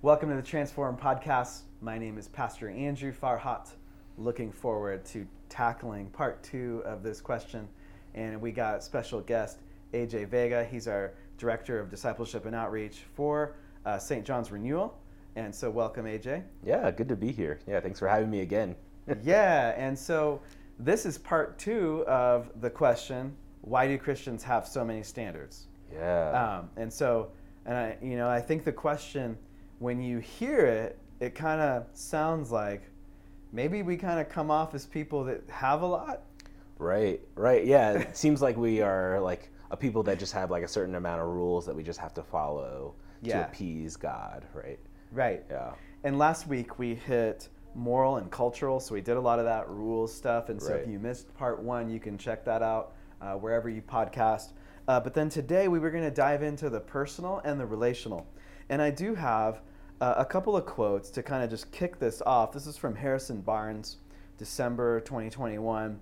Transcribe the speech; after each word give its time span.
Welcome 0.00 0.28
to 0.28 0.36
the 0.36 0.42
Transform 0.42 0.96
Podcast. 0.96 1.62
My 1.80 1.98
name 1.98 2.18
is 2.18 2.28
Pastor 2.28 2.70
Andrew 2.70 3.12
Farhat. 3.12 3.70
Looking 4.16 4.52
forward 4.52 5.04
to 5.06 5.26
tackling 5.48 6.06
part 6.10 6.40
two 6.44 6.84
of 6.84 7.02
this 7.02 7.20
question. 7.20 7.68
And 8.14 8.40
we 8.40 8.52
got 8.52 8.84
special 8.84 9.20
guest 9.20 9.58
AJ 9.92 10.28
Vega. 10.28 10.64
He's 10.64 10.86
our 10.86 11.14
Director 11.36 11.80
of 11.80 11.90
Discipleship 11.90 12.46
and 12.46 12.54
Outreach 12.54 13.00
for 13.16 13.56
uh, 13.86 13.98
St. 13.98 14.24
John's 14.24 14.52
Renewal. 14.52 14.96
And 15.34 15.52
so, 15.52 15.68
welcome, 15.68 16.06
AJ. 16.06 16.44
Yeah, 16.64 16.88
good 16.92 17.08
to 17.08 17.16
be 17.16 17.32
here. 17.32 17.58
Yeah, 17.66 17.80
thanks 17.80 17.98
for 17.98 18.06
having 18.06 18.30
me 18.30 18.42
again. 18.42 18.76
yeah, 19.24 19.74
and 19.76 19.98
so 19.98 20.40
this 20.78 21.06
is 21.06 21.18
part 21.18 21.58
two 21.58 22.04
of 22.06 22.52
the 22.60 22.70
question 22.70 23.34
why 23.62 23.88
do 23.88 23.98
Christians 23.98 24.44
have 24.44 24.64
so 24.64 24.84
many 24.84 25.02
standards? 25.02 25.66
Yeah. 25.92 26.60
Um, 26.60 26.70
and 26.76 26.92
so, 26.92 27.32
and 27.66 27.76
I, 27.76 27.96
you 28.00 28.16
know, 28.16 28.28
I 28.28 28.40
think 28.40 28.62
the 28.62 28.72
question, 28.72 29.36
when 29.78 30.02
you 30.02 30.18
hear 30.18 30.66
it, 30.66 30.98
it 31.20 31.34
kind 31.34 31.60
of 31.60 31.86
sounds 31.94 32.50
like 32.50 32.82
maybe 33.52 33.82
we 33.82 33.96
kind 33.96 34.20
of 34.20 34.28
come 34.28 34.50
off 34.50 34.74
as 34.74 34.86
people 34.86 35.24
that 35.24 35.42
have 35.50 35.82
a 35.82 35.86
lot. 35.86 36.22
Right, 36.78 37.20
right. 37.34 37.64
Yeah, 37.64 37.92
it 37.92 38.16
seems 38.16 38.40
like 38.42 38.56
we 38.56 38.80
are 38.82 39.20
like 39.20 39.50
a 39.70 39.76
people 39.76 40.02
that 40.04 40.18
just 40.18 40.32
have 40.32 40.50
like 40.50 40.62
a 40.62 40.68
certain 40.68 40.94
amount 40.94 41.20
of 41.20 41.28
rules 41.28 41.66
that 41.66 41.74
we 41.74 41.82
just 41.82 41.98
have 41.98 42.14
to 42.14 42.22
follow 42.22 42.94
Yeah. 43.22 43.40
to 43.40 43.46
appease 43.48 43.96
God, 43.96 44.44
right? 44.54 44.78
Right. 45.12 45.44
Yeah. 45.50 45.72
And 46.04 46.18
last 46.18 46.46
week 46.46 46.78
we 46.78 46.94
hit 46.94 47.48
moral 47.74 48.16
and 48.16 48.30
cultural, 48.30 48.80
so 48.80 48.94
we 48.94 49.00
did 49.00 49.16
a 49.16 49.20
lot 49.20 49.38
of 49.38 49.44
that 49.44 49.68
rules 49.68 50.12
stuff. 50.14 50.48
And 50.48 50.60
so 50.60 50.74
if 50.74 50.88
you 50.88 50.98
missed 50.98 51.34
part 51.36 51.62
one, 51.62 51.90
you 51.90 52.00
can 52.00 52.16
check 52.18 52.44
that 52.44 52.62
out 52.62 52.92
uh, 53.20 53.34
wherever 53.34 53.68
you 53.68 53.82
podcast. 53.82 54.52
Uh, 54.86 54.98
but 55.00 55.12
then 55.14 55.28
today 55.28 55.68
we 55.68 55.78
were 55.78 55.90
going 55.90 56.04
to 56.04 56.10
dive 56.10 56.42
into 56.42 56.70
the 56.70 56.80
personal 56.80 57.40
and 57.44 57.60
the 57.60 57.66
relational. 57.66 58.26
And 58.70 58.80
I 58.80 58.90
do 58.90 59.14
have 59.14 59.60
uh, 60.00 60.14
a 60.16 60.24
couple 60.24 60.56
of 60.56 60.64
quotes 60.64 61.10
to 61.10 61.22
kind 61.22 61.42
of 61.42 61.50
just 61.50 61.70
kick 61.72 61.98
this 61.98 62.22
off. 62.22 62.52
This 62.52 62.66
is 62.66 62.76
from 62.76 62.94
Harrison 62.94 63.40
Barnes, 63.40 63.96
December 64.36 65.00
2021. 65.00 66.00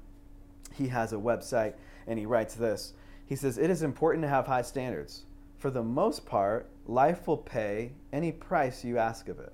He 0.74 0.88
has 0.88 1.12
a 1.12 1.16
website 1.16 1.74
and 2.06 2.18
he 2.18 2.26
writes 2.26 2.54
this. 2.54 2.92
He 3.24 3.36
says, 3.36 3.58
It 3.58 3.70
is 3.70 3.82
important 3.82 4.22
to 4.22 4.28
have 4.28 4.46
high 4.46 4.62
standards. 4.62 5.24
For 5.58 5.70
the 5.70 5.82
most 5.82 6.26
part, 6.26 6.68
life 6.86 7.26
will 7.26 7.38
pay 7.38 7.92
any 8.12 8.30
price 8.30 8.84
you 8.84 8.98
ask 8.98 9.28
of 9.28 9.40
it. 9.40 9.52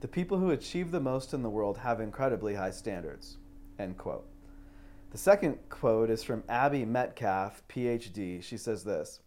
The 0.00 0.08
people 0.08 0.38
who 0.38 0.50
achieve 0.50 0.90
the 0.90 1.00
most 1.00 1.32
in 1.32 1.42
the 1.42 1.48
world 1.48 1.78
have 1.78 2.00
incredibly 2.00 2.54
high 2.54 2.72
standards. 2.72 3.38
End 3.78 3.96
quote. 3.96 4.26
The 5.10 5.18
second 5.18 5.58
quote 5.70 6.10
is 6.10 6.24
from 6.24 6.42
Abby 6.48 6.84
Medcalf, 6.84 7.62
PhD. 7.68 8.42
She 8.42 8.56
says 8.56 8.82
this 8.82 9.20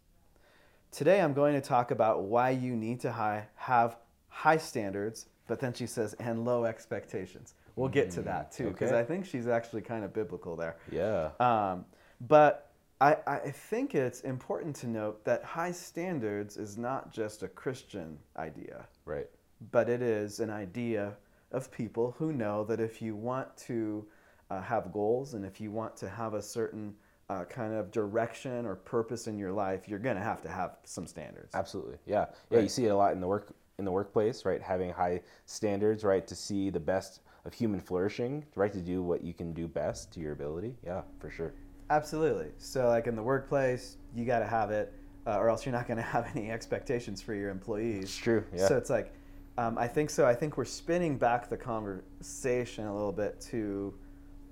Today 0.91 1.21
I'm 1.21 1.33
going 1.33 1.55
to 1.55 1.61
talk 1.61 1.91
about 1.91 2.23
why 2.23 2.49
you 2.49 2.75
need 2.75 2.99
to 3.01 3.11
have 3.55 3.95
high 4.29 4.57
standards, 4.57 5.27
but 5.47 5.59
then 5.59 5.73
she 5.73 5.87
says, 5.87 6.13
and 6.15 6.45
low 6.45 6.65
expectations. 6.65 7.55
We'll 7.75 7.89
get 7.89 8.11
to 8.11 8.21
that 8.23 8.51
too, 8.51 8.69
because 8.71 8.89
okay. 8.91 8.99
I 8.99 9.03
think 9.03 9.25
she's 9.25 9.47
actually 9.47 9.81
kind 9.81 10.03
of 10.03 10.13
biblical 10.13 10.55
there. 10.55 10.77
Yeah. 10.91 11.29
Um, 11.39 11.85
but 12.21 12.71
I, 13.01 13.17
I 13.25 13.37
think 13.51 13.95
it's 13.95 14.21
important 14.21 14.75
to 14.77 14.87
note 14.87 15.23
that 15.23 15.43
high 15.43 15.71
standards 15.71 16.57
is 16.57 16.77
not 16.77 17.11
just 17.11 17.43
a 17.43 17.47
Christian 17.47 18.17
idea, 18.37 18.85
Right. 19.05 19.27
but 19.71 19.89
it 19.89 20.01
is 20.01 20.39
an 20.41 20.49
idea 20.49 21.15
of 21.51 21.71
people 21.71 22.15
who 22.17 22.33
know 22.33 22.63
that 22.65 22.79
if 22.79 23.01
you 23.01 23.15
want 23.15 23.55
to 23.57 24.05
uh, 24.49 24.61
have 24.61 24.91
goals 24.91 25.33
and 25.33 25.45
if 25.45 25.61
you 25.61 25.71
want 25.71 25.95
to 25.97 26.09
have 26.09 26.33
a 26.33 26.41
certain 26.41 26.93
uh, 27.29 27.45
kind 27.45 27.73
of 27.73 27.91
direction 27.91 28.65
or 28.65 28.75
purpose 28.75 29.27
in 29.27 29.37
your 29.37 29.51
life, 29.51 29.87
you're 29.87 29.99
going 29.99 30.17
to 30.17 30.21
have 30.21 30.41
to 30.41 30.49
have 30.49 30.77
some 30.83 31.07
standards. 31.07 31.55
Absolutely. 31.55 31.97
Yeah. 32.05 32.25
Yeah, 32.49 32.59
you 32.59 32.69
see 32.69 32.85
it 32.85 32.89
a 32.89 32.95
lot 32.95 33.13
in 33.13 33.21
the 33.21 33.27
work 33.27 33.53
in 33.79 33.85
the 33.85 33.91
workplace, 33.91 34.45
right? 34.45 34.61
Having 34.61 34.91
high 34.91 35.21
standards, 35.45 36.03
right, 36.03 36.27
to 36.27 36.35
see 36.35 36.69
the 36.69 36.79
best 36.79 37.21
of 37.45 37.53
human 37.53 37.79
flourishing, 37.79 38.45
right, 38.55 38.71
to 38.73 38.81
do 38.81 39.01
what 39.01 39.23
you 39.23 39.33
can 39.33 39.53
do 39.53 39.67
best 39.67 40.11
to 40.13 40.19
your 40.19 40.33
ability. 40.33 40.75
Yeah, 40.85 41.01
for 41.19 41.31
sure. 41.31 41.53
Absolutely. 41.89 42.49
So, 42.57 42.87
like 42.87 43.07
in 43.07 43.15
the 43.15 43.23
workplace, 43.23 43.97
you 44.13 44.25
got 44.25 44.39
to 44.39 44.45
have 44.45 44.69
it, 44.69 44.93
uh, 45.25 45.37
or 45.37 45.49
else 45.49 45.65
you're 45.65 45.73
not 45.73 45.87
going 45.87 45.97
to 45.97 46.03
have 46.03 46.27
any 46.35 46.51
expectations 46.51 47.21
for 47.21 47.33
your 47.33 47.49
employees. 47.49 48.03
It's 48.03 48.17
true. 48.17 48.43
Yeah. 48.55 48.67
So 48.67 48.77
it's 48.77 48.89
like, 48.89 49.13
um, 49.57 49.77
I 49.77 49.87
think 49.87 50.09
so. 50.09 50.25
I 50.25 50.35
think 50.35 50.57
we're 50.57 50.65
spinning 50.65 51.17
back 51.17 51.49
the 51.49 51.57
conversation 51.57 52.85
a 52.85 52.93
little 52.93 53.11
bit 53.11 53.41
to 53.49 53.93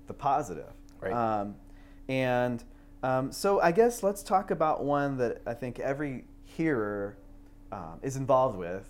the 0.06 0.14
positive. 0.14 0.72
Right. 1.00 1.12
Um, 1.12 1.54
and 2.08 2.64
um, 3.02 3.30
so 3.30 3.60
I 3.60 3.70
guess 3.70 4.02
let's 4.02 4.22
talk 4.22 4.50
about 4.50 4.82
one 4.82 5.16
that 5.18 5.42
I 5.46 5.54
think 5.54 5.78
every 5.78 6.24
hearer 6.44 7.16
um, 7.70 8.00
is 8.02 8.16
involved 8.16 8.58
with. 8.58 8.86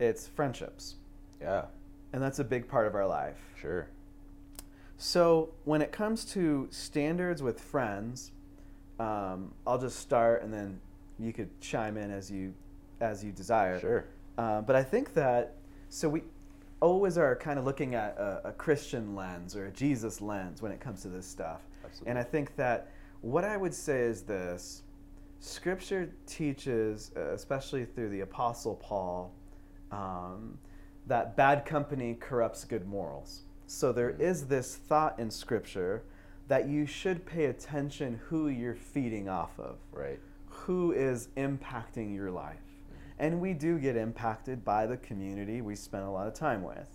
It's 0.00 0.26
friendships, 0.26 0.96
yeah. 1.40 1.66
and 2.14 2.22
that's 2.22 2.38
a 2.38 2.44
big 2.44 2.66
part 2.66 2.86
of 2.86 2.94
our 2.94 3.06
life. 3.06 3.36
Sure. 3.60 3.86
So 4.96 5.50
when 5.64 5.82
it 5.82 5.92
comes 5.92 6.24
to 6.32 6.68
standards 6.70 7.42
with 7.42 7.60
friends, 7.60 8.32
um, 8.98 9.52
I'll 9.66 9.78
just 9.78 9.98
start, 9.98 10.42
and 10.42 10.52
then 10.52 10.80
you 11.18 11.32
could 11.32 11.60
chime 11.60 11.96
in 11.96 12.10
as 12.10 12.30
you 12.30 12.54
as 13.00 13.22
you 13.22 13.30
desire. 13.30 13.78
Sure. 13.78 14.04
Uh, 14.38 14.62
but 14.62 14.74
I 14.74 14.82
think 14.82 15.14
that 15.14 15.56
so 15.90 16.08
we 16.08 16.22
always 16.80 17.18
are 17.18 17.36
kind 17.36 17.58
of 17.58 17.66
looking 17.66 17.94
at 17.94 18.16
a, 18.16 18.48
a 18.48 18.52
Christian 18.52 19.14
lens 19.14 19.54
or 19.54 19.66
a 19.66 19.70
Jesus 19.70 20.20
lens 20.22 20.62
when 20.62 20.72
it 20.72 20.80
comes 20.80 21.02
to 21.02 21.08
this 21.08 21.26
stuff. 21.26 21.60
Absolutely. 21.84 22.10
And 22.10 22.18
I 22.18 22.22
think 22.22 22.56
that 22.56 22.88
what 23.20 23.44
I 23.44 23.56
would 23.56 23.74
say 23.74 24.00
is 24.00 24.22
this: 24.22 24.82
Scripture 25.40 26.10
teaches, 26.26 27.10
especially 27.16 27.84
through 27.84 28.08
the 28.08 28.20
Apostle 28.20 28.76
Paul, 28.76 29.32
um, 29.90 30.58
that 31.06 31.36
bad 31.36 31.64
company 31.64 32.14
corrupts 32.18 32.64
good 32.64 32.86
morals. 32.86 33.42
So 33.66 33.92
there 33.92 34.10
is 34.10 34.46
this 34.46 34.76
thought 34.76 35.18
in 35.18 35.30
Scripture 35.30 36.02
that 36.48 36.68
you 36.68 36.86
should 36.86 37.24
pay 37.24 37.46
attention 37.46 38.20
who 38.26 38.48
you're 38.48 38.74
feeding 38.74 39.28
off 39.28 39.58
of 39.58 39.76
Right. 39.92 40.18
who 40.46 40.92
is 40.92 41.28
impacting 41.36 42.14
your 42.14 42.30
life. 42.30 42.58
And 43.18 43.40
we 43.40 43.52
do 43.52 43.78
get 43.78 43.96
impacted 43.96 44.64
by 44.64 44.86
the 44.86 44.96
community 44.96 45.60
we 45.60 45.76
spend 45.76 46.04
a 46.04 46.10
lot 46.10 46.26
of 46.26 46.34
time 46.34 46.62
with. 46.62 46.88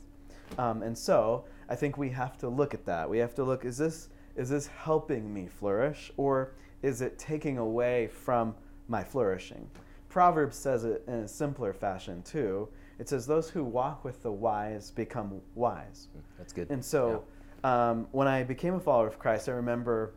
Um, 0.58 0.82
and 0.84 0.98
so 0.98 1.46
I 1.70 1.76
think 1.76 1.98
we 1.98 2.10
have 2.10 2.38
to 2.40 2.50
look 2.50 2.74
at 2.74 2.86
that. 2.86 3.10
We 3.10 3.18
have 3.20 3.34
to 3.36 3.44
look 3.44 3.64
is 3.64 3.78
this, 3.78 4.10
is 4.36 4.50
this 4.50 4.68
helping 4.68 5.34
me 5.34 5.48
flourish 5.48 6.12
or 6.18 6.54
is 6.82 7.02
it 7.02 7.18
taking 7.18 7.58
away 7.58 8.08
from 8.08 8.56
my 8.88 9.04
flourishing? 9.04 9.70
Proverbs 10.10 10.58
says 10.58 10.84
it 10.84 11.04
in 11.08 11.14
a 11.16 11.28
simpler 11.28 11.74
fashion 11.74 12.22
too. 12.24 12.70
It 13.00 13.10
says, 13.10 13.26
Those 13.26 13.50
who 13.50 13.64
walk 13.64 14.04
with 14.04 14.22
the 14.24 14.32
wise 14.32 14.92
become 14.92 15.42
wise. 15.54 16.08
That's 16.38 16.54
good. 16.54 16.70
And 16.70 16.84
so, 16.84 17.24
um, 17.64 18.08
when 18.12 18.28
I 18.28 18.44
became 18.44 18.76
a 18.76 18.80
follower 18.80 19.08
of 19.08 19.20
Christ, 19.20 19.50
I 19.50 19.54
remember 19.54 20.14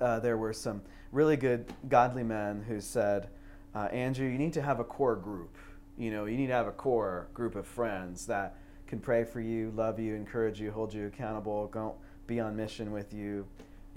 uh, 0.00 0.20
there 0.20 0.36
were 0.36 0.52
some 0.52 0.82
really 1.12 1.36
good 1.36 1.64
godly 1.88 2.22
men 2.22 2.62
who 2.68 2.80
said, 2.80 3.28
uh, 3.74 3.86
Andrew, 3.86 4.28
you 4.28 4.38
need 4.38 4.52
to 4.54 4.62
have 4.62 4.80
a 4.80 4.84
core 4.84 5.16
group. 5.16 5.56
You 5.96 6.10
know, 6.10 6.26
you 6.26 6.36
need 6.36 6.48
to 6.48 6.52
have 6.52 6.66
a 6.66 6.72
core 6.72 7.28
group 7.34 7.54
of 7.56 7.66
friends 7.66 8.26
that 8.26 8.56
can 8.86 9.00
pray 9.00 9.24
for 9.24 9.40
you, 9.40 9.72
love 9.76 9.98
you, 10.00 10.14
encourage 10.14 10.60
you, 10.60 10.70
hold 10.70 10.92
you 10.92 11.06
accountable, 11.06 11.68
go 11.68 11.94
be 12.26 12.40
on 12.40 12.56
mission 12.56 12.92
with 12.92 13.12
you. 13.12 13.46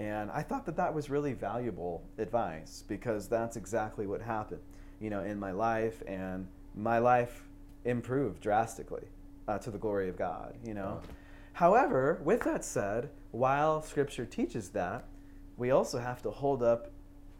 And 0.00 0.30
I 0.30 0.42
thought 0.42 0.66
that 0.66 0.76
that 0.76 0.92
was 0.92 1.08
really 1.08 1.32
valuable 1.32 2.02
advice 2.18 2.82
because 2.86 3.28
that's 3.28 3.56
exactly 3.56 4.06
what 4.06 4.20
happened, 4.20 4.60
you 5.00 5.10
know, 5.10 5.22
in 5.22 5.38
my 5.38 5.52
life, 5.52 6.02
and 6.06 6.46
my 6.74 6.98
life 6.98 7.42
improved 7.84 8.40
drastically 8.40 9.06
uh, 9.48 9.58
to 9.58 9.70
the 9.70 9.78
glory 9.78 10.08
of 10.08 10.16
God, 10.16 10.54
you 10.64 10.74
know. 10.74 11.00
However, 11.52 12.20
with 12.24 12.40
that 12.42 12.64
said, 12.64 13.10
while 13.30 13.82
Scripture 13.82 14.24
teaches 14.26 14.70
that, 14.70 15.04
we 15.56 15.70
also 15.70 15.98
have 15.98 16.22
to 16.22 16.30
hold 16.30 16.62
up 16.62 16.90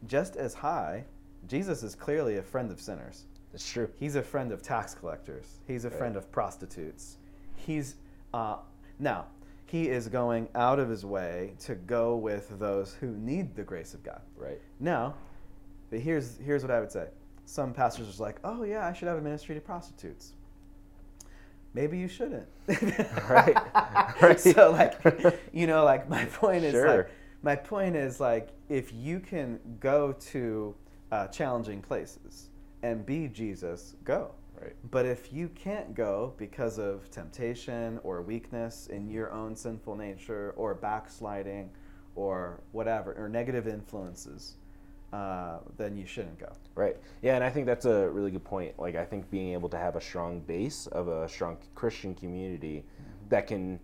just 0.07 0.35
as 0.35 0.53
high. 0.53 1.03
Jesus 1.47 1.83
is 1.83 1.95
clearly 1.95 2.37
a 2.37 2.41
friend 2.43 2.71
of 2.71 2.79
sinners. 2.79 3.25
It's 3.53 3.69
true. 3.69 3.89
He's 3.99 4.15
a 4.15 4.21
friend 4.21 4.51
of 4.51 4.61
tax 4.61 4.93
collectors. 4.93 5.59
He's 5.67 5.85
a 5.85 5.89
Right. 5.89 5.97
friend 5.97 6.15
of 6.15 6.31
prostitutes. 6.31 7.17
He's 7.55 7.95
uh, 8.33 8.57
now 8.99 9.25
he 9.65 9.89
is 9.89 10.07
going 10.07 10.47
out 10.55 10.79
of 10.79 10.89
his 10.89 11.05
way 11.05 11.53
to 11.59 11.75
go 11.75 12.15
with 12.15 12.59
those 12.59 12.93
who 12.93 13.07
need 13.07 13.55
the 13.55 13.63
grace 13.63 13.93
of 13.93 14.03
God. 14.03 14.21
Right. 14.37 14.61
Now, 14.79 15.15
but 15.89 15.99
here's 15.99 16.37
here's 16.37 16.61
what 16.61 16.71
I 16.71 16.79
would 16.79 16.91
say. 16.91 17.07
Some 17.45 17.73
pastors 17.73 18.19
are 18.19 18.23
like, 18.23 18.37
"Oh 18.43 18.63
yeah, 18.63 18.85
I 18.87 18.93
should 18.93 19.07
have 19.07 19.17
a 19.17 19.21
ministry 19.21 19.55
to 19.55 19.61
prostitutes." 19.61 20.33
Maybe 21.73 21.97
you 21.97 22.07
shouldn't. 22.07 22.47
Right. 23.29 23.55
Right. 24.21 24.39
So 24.39 24.71
like, 24.71 24.95
you 25.53 25.67
know, 25.67 25.83
like 25.83 26.09
my 26.09 26.25
point 26.25 26.63
is 26.63 26.71
Sure. 26.73 26.97
like 26.97 27.09
my 27.43 27.55
point 27.55 27.95
is 27.95 28.19
like 28.19 28.49
if 28.69 28.93
you 28.93 29.19
can 29.19 29.59
go 29.79 30.13
to 30.31 30.73
uh, 31.11 31.27
challenging 31.27 31.81
places 31.81 32.49
and 32.81 33.05
be 33.05 33.27
Jesus, 33.27 33.95
go. 34.03 34.31
Right. 34.59 34.73
But 34.89 35.05
if 35.05 35.33
you 35.33 35.49
can't 35.49 35.93
go 35.93 36.33
because 36.37 36.79
of 36.79 37.11
temptation 37.11 37.99
or 38.03 38.21
weakness 38.21 38.87
in 38.87 39.09
your 39.09 39.31
own 39.33 39.55
sinful 39.55 39.95
nature 39.97 40.53
or 40.55 40.73
backsliding 40.75 41.69
or 42.15 42.61
whatever, 42.71 43.13
or 43.13 43.27
negative 43.27 43.67
influences, 43.67 44.55
uh, 45.15 45.59
then 45.77 45.95
you 45.95 46.05
shouldn't 46.05 46.39
go. 46.39 46.51
Right. 46.75 46.97
Yeah, 47.21 47.35
and 47.35 47.43
I 47.43 47.49
think 47.49 47.65
that's 47.65 47.85
a 47.85 48.09
really 48.09 48.31
good 48.31 48.43
point. 48.43 48.77
Like, 48.77 48.95
I 48.95 49.05
think 49.05 49.29
being 49.29 49.53
able 49.53 49.69
to 49.69 49.77
have 49.77 49.95
a 49.95 50.01
strong 50.01 50.41
base 50.41 50.87
of 50.87 51.07
a 51.07 51.27
strong 51.29 51.57
Christian 51.73 52.13
community 52.13 52.83
mm-hmm. 52.83 53.29
that 53.29 53.47
can 53.47 53.79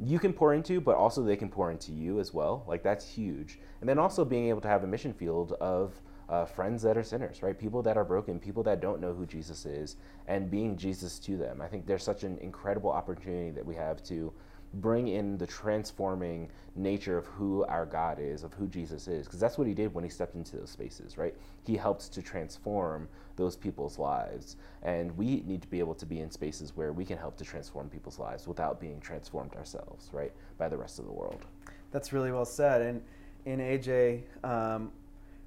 you 0.00 0.20
can 0.20 0.32
pour 0.32 0.54
into, 0.54 0.80
but 0.80 0.96
also 0.96 1.24
they 1.24 1.36
can 1.36 1.48
pour 1.48 1.72
into 1.72 1.90
you 1.92 2.20
as 2.20 2.32
well. 2.32 2.64
Like 2.68 2.84
that's 2.84 3.04
huge. 3.04 3.58
And 3.80 3.88
then 3.88 3.98
also 3.98 4.24
being 4.24 4.48
able 4.48 4.60
to 4.60 4.68
have 4.68 4.84
a 4.84 4.86
mission 4.86 5.12
field 5.12 5.54
of 5.60 6.00
uh, 6.28 6.44
friends 6.44 6.82
that 6.82 6.96
are 6.96 7.02
sinners, 7.02 7.42
right? 7.42 7.58
People 7.58 7.82
that 7.82 7.96
are 7.96 8.04
broken, 8.04 8.38
people 8.38 8.62
that 8.62 8.80
don't 8.80 9.00
know 9.00 9.12
who 9.12 9.26
Jesus 9.26 9.66
is, 9.66 9.96
and 10.28 10.50
being 10.50 10.76
Jesus 10.76 11.18
to 11.20 11.36
them. 11.36 11.60
I 11.60 11.66
think 11.66 11.84
there's 11.84 12.04
such 12.04 12.22
an 12.22 12.38
incredible 12.38 12.90
opportunity 12.92 13.50
that 13.50 13.66
we 13.66 13.74
have 13.74 14.02
to 14.04 14.32
bring 14.74 15.08
in 15.08 15.38
the 15.38 15.46
transforming 15.46 16.48
nature 16.76 17.16
of 17.16 17.26
who 17.26 17.64
our 17.64 17.86
God 17.86 18.18
is, 18.20 18.44
of 18.44 18.52
who 18.54 18.66
Jesus 18.66 19.08
is, 19.08 19.26
because 19.26 19.40
that's 19.40 19.58
what 19.58 19.66
he 19.66 19.74
did 19.74 19.94
when 19.94 20.04
he 20.04 20.10
stepped 20.10 20.34
into 20.34 20.56
those 20.56 20.70
spaces, 20.70 21.16
right? 21.16 21.34
He 21.64 21.76
helped 21.76 22.12
to 22.12 22.22
transform 22.22 23.08
those 23.36 23.56
people's 23.56 23.98
lives. 23.98 24.56
And 24.82 25.16
we 25.16 25.42
need 25.46 25.62
to 25.62 25.68
be 25.68 25.78
able 25.78 25.94
to 25.94 26.06
be 26.06 26.20
in 26.20 26.30
spaces 26.30 26.76
where 26.76 26.92
we 26.92 27.04
can 27.04 27.18
help 27.18 27.36
to 27.38 27.44
transform 27.44 27.88
people's 27.88 28.18
lives 28.18 28.46
without 28.46 28.80
being 28.80 29.00
transformed 29.00 29.54
ourselves, 29.54 30.10
right, 30.12 30.32
by 30.58 30.68
the 30.68 30.76
rest 30.76 30.98
of 30.98 31.06
the 31.06 31.12
world. 31.12 31.44
That's 31.90 32.12
really 32.12 32.32
well 32.32 32.44
said. 32.44 32.82
And 32.82 33.02
in 33.46 33.60
AJ, 33.60 34.22
um, 34.44 34.92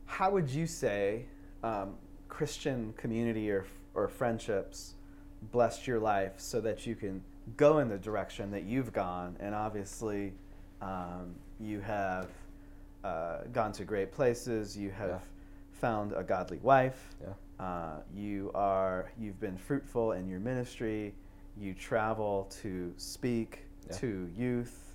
how 0.05 0.31
would 0.31 0.49
you 0.49 0.65
say 0.65 1.25
um, 1.63 1.95
Christian 2.27 2.93
community 2.97 3.51
or, 3.51 3.65
or 3.93 4.07
friendships 4.07 4.95
blessed 5.51 5.87
your 5.87 5.99
life 5.99 6.33
so 6.37 6.61
that 6.61 6.85
you 6.85 6.95
can 6.95 7.23
go 7.57 7.79
in 7.79 7.89
the 7.89 7.97
direction 7.97 8.51
that 8.51 8.63
you've 8.63 8.93
gone, 8.93 9.35
and 9.39 9.53
obviously, 9.55 10.33
um, 10.81 11.35
you 11.59 11.79
have 11.81 12.29
uh, 13.03 13.39
gone 13.51 13.71
to 13.73 13.83
great 13.83 14.11
places. 14.11 14.77
You 14.77 14.91
have 14.91 15.09
yeah. 15.09 15.19
found 15.71 16.13
a 16.13 16.23
godly 16.23 16.59
wife. 16.59 17.15
Yeah. 17.21 17.33
Uh, 17.63 17.99
you 18.15 18.51
are 18.55 19.11
you've 19.19 19.39
been 19.39 19.57
fruitful 19.57 20.13
in 20.13 20.27
your 20.27 20.39
ministry. 20.39 21.13
You 21.57 21.73
travel 21.73 22.49
to 22.61 22.93
speak 22.97 23.65
yeah. 23.89 23.97
to 23.97 24.29
youth 24.35 24.90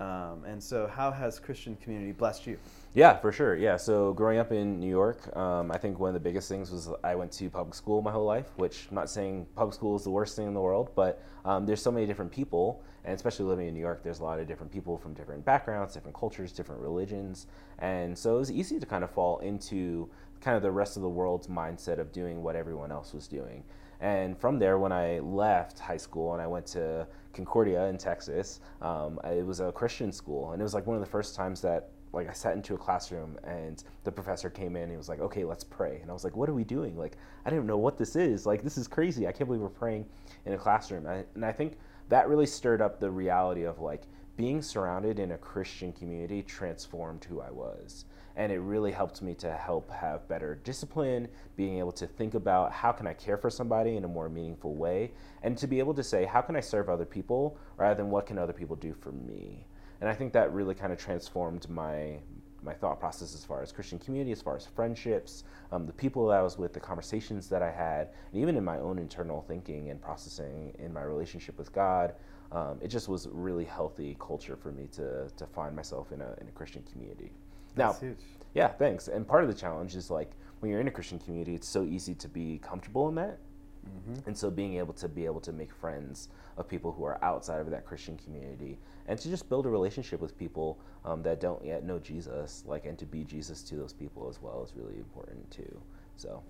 um, 0.00 0.44
and 0.44 0.60
so, 0.60 0.88
how 0.88 1.12
has 1.12 1.38
Christian 1.38 1.76
community 1.76 2.12
blessed 2.12 2.46
you? 2.46 2.58
Yeah, 2.94 3.16
for 3.16 3.30
sure. 3.30 3.54
Yeah. 3.54 3.76
So, 3.76 4.12
growing 4.12 4.38
up 4.38 4.50
in 4.50 4.80
New 4.80 4.88
York, 4.88 5.34
um, 5.36 5.70
I 5.70 5.78
think 5.78 6.00
one 6.00 6.08
of 6.08 6.14
the 6.14 6.20
biggest 6.20 6.48
things 6.48 6.72
was 6.72 6.90
I 7.04 7.14
went 7.14 7.30
to 7.32 7.48
public 7.48 7.74
school 7.74 8.02
my 8.02 8.10
whole 8.10 8.24
life, 8.24 8.46
which 8.56 8.86
I'm 8.90 8.96
not 8.96 9.08
saying 9.08 9.46
public 9.54 9.74
school 9.74 9.94
is 9.94 10.02
the 10.02 10.10
worst 10.10 10.34
thing 10.34 10.48
in 10.48 10.54
the 10.54 10.60
world, 10.60 10.90
but 10.96 11.22
um, 11.44 11.64
there's 11.64 11.80
so 11.80 11.92
many 11.92 12.06
different 12.06 12.32
people, 12.32 12.82
and 13.04 13.14
especially 13.14 13.44
living 13.44 13.68
in 13.68 13.74
New 13.74 13.80
York, 13.80 14.02
there's 14.02 14.18
a 14.18 14.24
lot 14.24 14.40
of 14.40 14.48
different 14.48 14.72
people 14.72 14.98
from 14.98 15.14
different 15.14 15.44
backgrounds, 15.44 15.94
different 15.94 16.16
cultures, 16.16 16.50
different 16.50 16.80
religions. 16.80 17.46
And 17.78 18.18
so, 18.18 18.34
it 18.34 18.38
was 18.38 18.50
easy 18.50 18.80
to 18.80 18.86
kind 18.86 19.04
of 19.04 19.10
fall 19.10 19.38
into 19.38 20.08
kind 20.40 20.56
of 20.56 20.62
the 20.62 20.72
rest 20.72 20.96
of 20.96 21.02
the 21.02 21.08
world's 21.08 21.46
mindset 21.46 21.98
of 21.98 22.10
doing 22.12 22.42
what 22.42 22.56
everyone 22.56 22.90
else 22.90 23.14
was 23.14 23.28
doing. 23.28 23.62
And 24.00 24.36
from 24.38 24.58
there, 24.58 24.78
when 24.78 24.92
I 24.92 25.18
left 25.20 25.78
high 25.78 25.96
school 25.96 26.32
and 26.32 26.42
I 26.42 26.46
went 26.46 26.66
to 26.66 27.06
Concordia 27.32 27.86
in 27.86 27.98
Texas, 27.98 28.60
um, 28.82 29.18
it 29.24 29.44
was 29.44 29.60
a 29.60 29.72
Christian 29.72 30.12
school, 30.12 30.52
and 30.52 30.60
it 30.60 30.64
was 30.64 30.74
like 30.74 30.86
one 30.86 30.96
of 30.96 31.02
the 31.02 31.10
first 31.10 31.34
times 31.34 31.60
that 31.62 31.90
like 32.12 32.28
I 32.28 32.32
sat 32.32 32.54
into 32.54 32.74
a 32.74 32.78
classroom 32.78 33.36
and 33.42 33.82
the 34.04 34.12
professor 34.12 34.48
came 34.48 34.76
in 34.76 34.82
and 34.82 34.90
he 34.92 34.96
was 34.96 35.08
like, 35.08 35.20
"Okay, 35.20 35.44
let's 35.44 35.64
pray." 35.64 35.98
And 36.00 36.10
I 36.10 36.14
was 36.14 36.22
like, 36.22 36.36
"What 36.36 36.48
are 36.48 36.54
we 36.54 36.64
doing?" 36.64 36.96
Like 36.96 37.16
I 37.44 37.50
didn't 37.50 37.66
know 37.66 37.76
what 37.76 37.98
this 37.98 38.14
is. 38.16 38.46
Like 38.46 38.62
this 38.62 38.78
is 38.78 38.86
crazy. 38.86 39.26
I 39.26 39.32
can't 39.32 39.48
believe 39.48 39.62
we're 39.62 39.68
praying 39.68 40.06
in 40.46 40.52
a 40.52 40.58
classroom. 40.58 41.06
I, 41.06 41.24
and 41.34 41.44
I 41.44 41.52
think 41.52 41.76
that 42.08 42.28
really 42.28 42.46
stirred 42.46 42.80
up 42.80 43.00
the 43.00 43.10
reality 43.10 43.64
of 43.64 43.80
like 43.80 44.02
being 44.36 44.62
surrounded 44.62 45.18
in 45.18 45.32
a 45.32 45.38
Christian 45.38 45.92
community 45.92 46.42
transformed 46.42 47.24
who 47.24 47.40
I 47.40 47.50
was 47.50 48.04
and 48.36 48.50
it 48.50 48.58
really 48.58 48.92
helped 48.92 49.22
me 49.22 49.34
to 49.34 49.52
help 49.52 49.90
have 49.90 50.26
better 50.28 50.56
discipline 50.64 51.28
being 51.56 51.78
able 51.78 51.92
to 51.92 52.06
think 52.06 52.34
about 52.34 52.72
how 52.72 52.92
can 52.92 53.06
i 53.06 53.12
care 53.12 53.36
for 53.36 53.50
somebody 53.50 53.96
in 53.96 54.04
a 54.04 54.08
more 54.08 54.28
meaningful 54.28 54.74
way 54.74 55.12
and 55.42 55.56
to 55.56 55.66
be 55.66 55.78
able 55.78 55.94
to 55.94 56.02
say 56.02 56.24
how 56.24 56.40
can 56.40 56.56
i 56.56 56.60
serve 56.60 56.88
other 56.88 57.04
people 57.04 57.56
rather 57.76 57.94
than 57.94 58.10
what 58.10 58.26
can 58.26 58.38
other 58.38 58.52
people 58.52 58.76
do 58.76 58.92
for 58.92 59.12
me? 59.12 59.66
And 60.00 60.10
i 60.10 60.14
think 60.14 60.32
that 60.32 60.52
really 60.52 60.74
kind 60.74 60.92
of 60.92 60.98
transformed 60.98 61.68
my 61.68 62.18
my 62.64 62.72
thought 62.72 62.98
process 62.98 63.34
as 63.34 63.44
far 63.44 63.62
as 63.62 63.72
Christian 63.72 63.98
community, 63.98 64.32
as 64.32 64.40
far 64.40 64.56
as 64.56 64.66
friendships, 64.66 65.44
um, 65.70 65.86
the 65.86 65.92
people 65.92 66.26
that 66.28 66.38
I 66.38 66.42
was 66.42 66.58
with, 66.58 66.72
the 66.72 66.80
conversations 66.80 67.48
that 67.50 67.62
I 67.62 67.70
had, 67.70 68.08
and 68.32 68.40
even 68.40 68.56
in 68.56 68.64
my 68.64 68.78
own 68.78 68.98
internal 68.98 69.42
thinking 69.42 69.90
and 69.90 70.00
processing 70.00 70.74
in 70.78 70.92
my 70.92 71.02
relationship 71.02 71.58
with 71.58 71.72
God, 71.72 72.14
um, 72.54 72.78
it 72.80 72.88
just 72.88 73.08
was 73.08 73.28
really 73.30 73.64
healthy 73.64 74.16
culture 74.18 74.56
for 74.56 74.72
me 74.72 74.88
to 74.92 75.28
to 75.36 75.46
find 75.46 75.74
myself 75.76 76.12
in 76.12 76.20
a 76.20 76.34
in 76.40 76.48
a 76.48 76.52
Christian 76.52 76.82
community. 76.90 77.32
That's 77.74 78.00
now, 78.00 78.08
huge. 78.08 78.20
Yeah, 78.54 78.68
thanks. 78.68 79.08
And 79.08 79.26
part 79.26 79.42
of 79.42 79.48
the 79.48 79.54
challenge 79.54 79.96
is 79.96 80.10
like 80.10 80.30
when 80.60 80.70
you're 80.70 80.80
in 80.80 80.88
a 80.88 80.92
Christian 80.92 81.18
community, 81.18 81.54
it's 81.54 81.68
so 81.68 81.84
easy 81.84 82.14
to 82.14 82.28
be 82.28 82.58
comfortable 82.62 83.08
in 83.08 83.16
that. 83.16 83.38
Mm-hmm. 83.86 84.28
And 84.28 84.36
so 84.36 84.50
being 84.50 84.76
able 84.76 84.94
to 84.94 85.08
be 85.08 85.26
able 85.26 85.40
to 85.40 85.52
make 85.52 85.72
friends 85.72 86.28
of 86.56 86.68
people 86.68 86.92
who 86.92 87.04
are 87.04 87.22
outside 87.22 87.60
of 87.60 87.70
that 87.70 87.84
Christian 87.84 88.16
community 88.16 88.78
and 89.08 89.18
to 89.18 89.28
just 89.28 89.48
build 89.48 89.66
a 89.66 89.68
relationship 89.68 90.20
with 90.20 90.38
people 90.38 90.78
um, 91.04 91.22
that 91.22 91.40
don't 91.40 91.62
yet 91.64 91.84
know 91.84 91.98
Jesus, 91.98 92.64
like, 92.66 92.86
and 92.86 92.98
to 92.98 93.04
be 93.04 93.24
Jesus 93.24 93.62
to 93.64 93.76
those 93.76 93.92
people 93.92 94.28
as 94.28 94.40
well 94.40 94.62
is 94.64 94.72
really 94.74 94.96
important 94.96 95.50
too. 95.50 95.80
So 96.16 96.42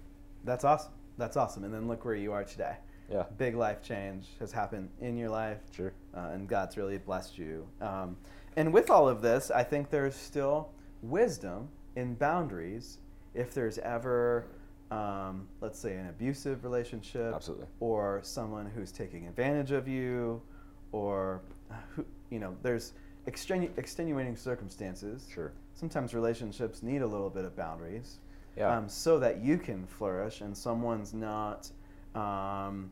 that's 0.44 0.64
awesome. 0.64 0.92
That's 1.16 1.36
awesome. 1.36 1.64
And 1.64 1.72
then 1.72 1.88
look 1.88 2.04
where 2.04 2.14
you 2.14 2.32
are 2.32 2.44
today. 2.44 2.76
Yeah. 3.10 3.24
Big 3.36 3.54
life 3.54 3.82
change 3.82 4.28
has 4.40 4.50
happened 4.50 4.88
in 5.00 5.16
your 5.16 5.28
life. 5.28 5.58
Sure. 5.74 5.92
Uh, 6.16 6.30
and 6.32 6.48
God's 6.48 6.76
really 6.76 6.98
blessed 6.98 7.38
you. 7.38 7.66
Um, 7.80 8.16
and 8.56 8.72
with 8.72 8.90
all 8.90 9.08
of 9.08 9.20
this, 9.20 9.50
I 9.50 9.62
think 9.62 9.90
there's 9.90 10.14
still 10.14 10.70
wisdom 11.02 11.68
in 11.96 12.14
boundaries 12.14 12.98
if 13.34 13.52
there's 13.52 13.78
ever 13.78 14.46
um, 14.90 15.48
let's 15.60 15.78
say 15.78 15.94
an 15.96 16.08
abusive 16.08 16.62
relationship 16.62 17.34
Absolutely. 17.34 17.66
or 17.80 18.20
someone 18.22 18.70
who's 18.74 18.92
taking 18.92 19.26
advantage 19.26 19.72
of 19.72 19.88
you 19.88 20.40
or 20.92 21.40
who, 21.94 22.04
you 22.30 22.38
know 22.38 22.56
there's 22.62 22.92
extenu- 23.26 23.76
extenuating 23.78 24.36
circumstances 24.36 25.26
sure 25.32 25.52
sometimes 25.74 26.14
relationships 26.14 26.82
need 26.82 27.02
a 27.02 27.06
little 27.06 27.30
bit 27.30 27.44
of 27.44 27.56
boundaries 27.56 28.18
yeah. 28.56 28.76
um, 28.76 28.88
so 28.88 29.18
that 29.18 29.42
you 29.42 29.58
can 29.58 29.86
flourish 29.86 30.42
and 30.42 30.56
someone's 30.56 31.12
not 31.14 31.70
um, 32.14 32.90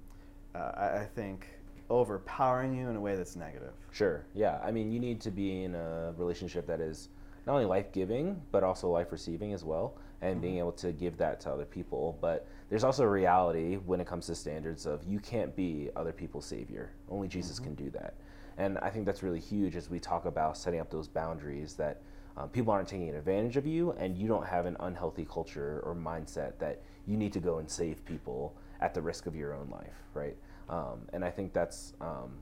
uh, 0.54 0.58
I, 0.58 1.08
think 1.14 1.48
overpowering 1.88 2.76
you 2.76 2.88
in 2.88 2.96
a 2.96 3.00
way 3.00 3.16
that's 3.16 3.36
negative 3.36 3.72
sure 3.90 4.24
yeah 4.34 4.60
i 4.64 4.70
mean 4.70 4.90
you 4.90 4.98
need 4.98 5.20
to 5.20 5.30
be 5.30 5.64
in 5.64 5.74
a 5.74 6.14
relationship 6.16 6.66
that 6.66 6.80
is 6.80 7.08
not 7.46 7.54
only 7.54 7.64
life 7.64 7.92
giving, 7.92 8.40
but 8.52 8.62
also 8.62 8.88
life 8.88 9.10
receiving 9.10 9.52
as 9.52 9.64
well, 9.64 9.96
and 10.20 10.40
being 10.40 10.54
mm-hmm. 10.54 10.60
able 10.60 10.72
to 10.72 10.92
give 10.92 11.16
that 11.16 11.40
to 11.40 11.50
other 11.50 11.64
people. 11.64 12.16
But 12.20 12.46
there's 12.68 12.84
also 12.84 13.02
a 13.02 13.08
reality 13.08 13.76
when 13.76 14.00
it 14.00 14.06
comes 14.06 14.26
to 14.26 14.34
standards 14.34 14.86
of 14.86 15.02
you 15.04 15.18
can't 15.18 15.54
be 15.56 15.90
other 15.96 16.12
people's 16.12 16.46
savior. 16.46 16.92
Only 17.08 17.28
Jesus 17.28 17.56
mm-hmm. 17.56 17.64
can 17.64 17.74
do 17.74 17.90
that. 17.90 18.14
And 18.58 18.78
I 18.78 18.90
think 18.90 19.06
that's 19.06 19.22
really 19.22 19.40
huge 19.40 19.76
as 19.76 19.90
we 19.90 19.98
talk 19.98 20.26
about 20.26 20.56
setting 20.56 20.78
up 20.78 20.90
those 20.90 21.08
boundaries 21.08 21.74
that 21.74 22.02
um, 22.36 22.48
people 22.48 22.72
aren't 22.72 22.88
taking 22.88 23.14
advantage 23.14 23.56
of 23.56 23.66
you 23.66 23.92
and 23.92 24.16
you 24.16 24.26
don't 24.26 24.46
have 24.46 24.66
an 24.66 24.76
unhealthy 24.80 25.26
culture 25.30 25.82
or 25.84 25.94
mindset 25.94 26.58
that 26.58 26.82
you 27.06 27.16
need 27.16 27.32
to 27.32 27.40
go 27.40 27.58
and 27.58 27.70
save 27.70 28.04
people 28.04 28.54
at 28.80 28.94
the 28.94 29.02
risk 29.02 29.26
of 29.26 29.36
your 29.36 29.54
own 29.54 29.68
life, 29.70 29.96
right? 30.14 30.36
Um, 30.68 31.00
and 31.12 31.24
I 31.24 31.30
think 31.30 31.52
that's 31.52 31.92
um, 32.00 32.32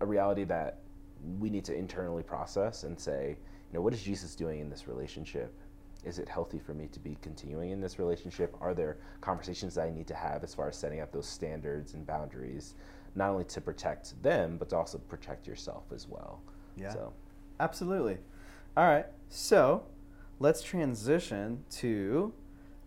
a 0.00 0.06
reality 0.06 0.44
that 0.44 0.78
we 1.38 1.50
need 1.50 1.64
to 1.66 1.74
internally 1.74 2.22
process 2.22 2.82
and 2.82 2.98
say, 2.98 3.36
you 3.70 3.78
know, 3.78 3.82
what 3.82 3.94
is 3.94 4.02
Jesus 4.02 4.34
doing 4.34 4.60
in 4.60 4.68
this 4.68 4.88
relationship? 4.88 5.54
Is 6.04 6.18
it 6.18 6.28
healthy 6.28 6.58
for 6.58 6.72
me 6.72 6.88
to 6.88 6.98
be 6.98 7.16
continuing 7.20 7.70
in 7.70 7.80
this 7.80 7.98
relationship? 7.98 8.56
Are 8.60 8.74
there 8.74 8.98
conversations 9.20 9.74
that 9.74 9.86
I 9.86 9.90
need 9.90 10.06
to 10.08 10.14
have 10.14 10.42
as 10.42 10.54
far 10.54 10.68
as 10.68 10.76
setting 10.76 11.00
up 11.00 11.12
those 11.12 11.28
standards 11.28 11.94
and 11.94 12.06
boundaries, 12.06 12.74
not 13.14 13.30
only 13.30 13.44
to 13.44 13.60
protect 13.60 14.20
them, 14.22 14.56
but 14.56 14.70
to 14.70 14.76
also 14.76 14.98
protect 14.98 15.46
yourself 15.46 15.84
as 15.94 16.08
well? 16.08 16.40
Yeah. 16.76 16.92
So. 16.92 17.12
Absolutely. 17.60 18.16
All 18.76 18.86
right. 18.86 19.06
So 19.28 19.84
let's 20.38 20.62
transition 20.62 21.64
to 21.70 22.32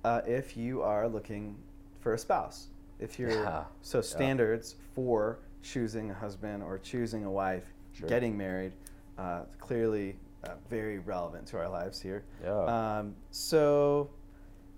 uh, 0.04 0.22
if 0.26 0.56
you 0.56 0.82
are 0.82 1.08
looking 1.08 1.58
for 2.00 2.14
a 2.14 2.18
spouse. 2.18 2.68
If 3.00 3.20
you're 3.20 3.32
yeah. 3.32 3.66
so 3.82 4.02
standards 4.02 4.76
yeah. 4.78 4.96
for 4.96 5.40
choosing 5.62 6.12
a 6.12 6.14
husband 6.14 6.64
or 6.64 6.78
choosing 6.78 7.26
a 7.26 7.32
wife, 7.32 7.66
sure. 7.92 8.08
getting 8.08 8.38
married, 8.38 8.74
uh, 9.18 9.42
clearly 9.60 10.16
uh, 10.46 10.52
very 10.70 11.00
relevant 11.00 11.48
to 11.48 11.58
our 11.58 11.70
lives 11.70 12.02
here. 12.02 12.24
Yeah. 12.44 13.00
Um, 13.00 13.16
so, 13.32 14.10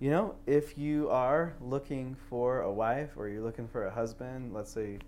you 0.00 0.10
know, 0.10 0.34
if 0.46 0.76
you 0.76 1.08
are 1.10 1.54
looking 1.60 2.16
for 2.28 2.62
a 2.62 2.72
wife 2.72 3.10
or 3.16 3.28
you're 3.28 3.42
looking 3.42 3.68
for 3.68 3.86
a 3.86 3.90
husband, 3.90 4.52
let's 4.52 4.72
say 4.72 4.98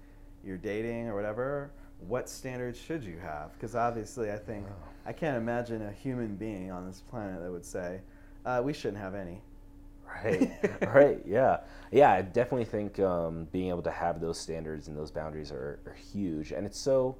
you're 0.45 0.57
dating 0.57 1.09
or 1.09 1.14
whatever, 1.14 1.71
what 2.07 2.28
standards 2.28 2.78
should 2.78 3.02
you 3.02 3.19
have? 3.19 3.52
Because 3.55 3.75
obviously, 3.75 4.31
I 4.31 4.38
think 4.38 4.67
I 5.07 5.12
can't 5.12 5.37
imagine 5.37 5.83
a 5.83 5.93
human 5.93 6.37
being 6.37 6.71
on 6.71 6.87
this 6.87 7.00
planet 7.00 7.43
that 7.43 7.50
would 7.50 7.64
say 7.64 8.00
uh, 8.47 8.62
we 8.64 8.73
shouldn't 8.73 9.02
have 9.02 9.14
any. 9.14 9.43
Right, 10.25 10.50
right, 10.95 11.21
yeah, 11.26 11.59
yeah. 11.93 12.12
I 12.12 12.23
definitely 12.23 12.64
think 12.64 12.99
um, 12.99 13.47
being 13.52 13.69
able 13.69 13.83
to 13.83 13.90
have 13.90 14.21
those 14.21 14.38
standards 14.38 14.88
and 14.88 14.97
those 14.97 15.11
boundaries 15.11 15.52
are, 15.52 15.81
are 15.87 15.97
huge, 16.12 16.52
and 16.52 16.64
it's 16.67 16.78
so 16.78 17.17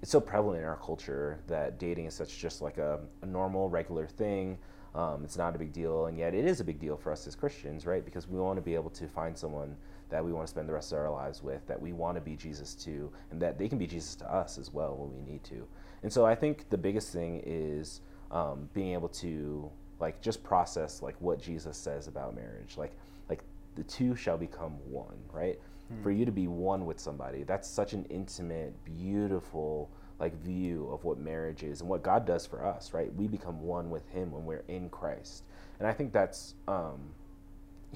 it's 0.00 0.10
so 0.10 0.20
prevalent 0.20 0.60
in 0.60 0.64
our 0.64 0.76
culture 0.76 1.40
that 1.46 1.78
dating 1.78 2.06
is 2.06 2.14
such 2.14 2.38
just 2.38 2.62
like 2.62 2.78
a, 2.78 3.00
a 3.22 3.26
normal, 3.26 3.68
regular 3.68 4.06
thing. 4.06 4.58
um, 4.94 5.22
it's 5.24 5.36
not 5.36 5.54
a 5.54 5.58
big 5.58 5.72
deal, 5.72 6.06
and 6.06 6.18
yet 6.18 6.34
it 6.34 6.44
is 6.44 6.60
a 6.60 6.64
big 6.64 6.78
deal 6.80 6.96
for 6.96 7.12
us 7.12 7.26
as 7.26 7.34
Christians, 7.34 7.86
right? 7.86 8.04
Because 8.04 8.28
we 8.28 8.38
want 8.40 8.56
to 8.56 8.62
be 8.62 8.74
able 8.74 8.90
to 8.90 9.06
find 9.08 9.36
someone 9.36 9.76
that 10.12 10.24
we 10.24 10.32
want 10.32 10.46
to 10.46 10.50
spend 10.50 10.68
the 10.68 10.72
rest 10.72 10.92
of 10.92 10.98
our 10.98 11.10
lives 11.10 11.42
with, 11.42 11.66
that 11.66 11.80
we 11.80 11.92
want 11.92 12.16
to 12.16 12.20
be 12.20 12.36
Jesus 12.36 12.74
to, 12.74 13.10
and 13.30 13.40
that 13.40 13.58
they 13.58 13.68
can 13.68 13.78
be 13.78 13.86
Jesus 13.86 14.14
to 14.16 14.32
us 14.32 14.58
as 14.58 14.72
well 14.72 14.94
when 14.94 15.12
we 15.12 15.32
need 15.32 15.42
to. 15.44 15.66
And 16.02 16.12
so 16.12 16.26
I 16.26 16.34
think 16.34 16.68
the 16.68 16.78
biggest 16.78 17.12
thing 17.12 17.42
is 17.46 18.02
um, 18.30 18.68
being 18.74 18.92
able 18.92 19.08
to 19.08 19.70
like 20.00 20.20
just 20.20 20.42
process 20.42 21.00
like 21.00 21.14
what 21.20 21.40
Jesus 21.40 21.78
says 21.78 22.08
about 22.08 22.34
marriage, 22.34 22.76
like 22.76 22.92
like 23.28 23.42
the 23.74 23.84
two 23.84 24.14
shall 24.14 24.36
become 24.36 24.72
one, 24.90 25.16
right? 25.32 25.58
For 26.02 26.10
you 26.10 26.24
to 26.24 26.32
be 26.32 26.46
one 26.46 26.86
with 26.86 26.98
somebody, 26.98 27.42
that's 27.42 27.68
such 27.68 27.92
an 27.92 28.06
intimate, 28.08 28.72
beautiful 28.84 29.90
like 30.18 30.34
view 30.42 30.88
of 30.90 31.04
what 31.04 31.18
marriage 31.18 31.62
is 31.64 31.80
and 31.80 31.88
what 31.90 32.02
God 32.02 32.24
does 32.26 32.46
for 32.46 32.64
us, 32.64 32.94
right? 32.94 33.14
We 33.14 33.26
become 33.28 33.60
one 33.60 33.90
with 33.90 34.08
Him 34.08 34.30
when 34.30 34.46
we're 34.46 34.64
in 34.68 34.88
Christ, 34.88 35.44
and 35.78 35.88
I 35.88 35.92
think 35.92 36.12
that's 36.12 36.54
um, 36.68 37.00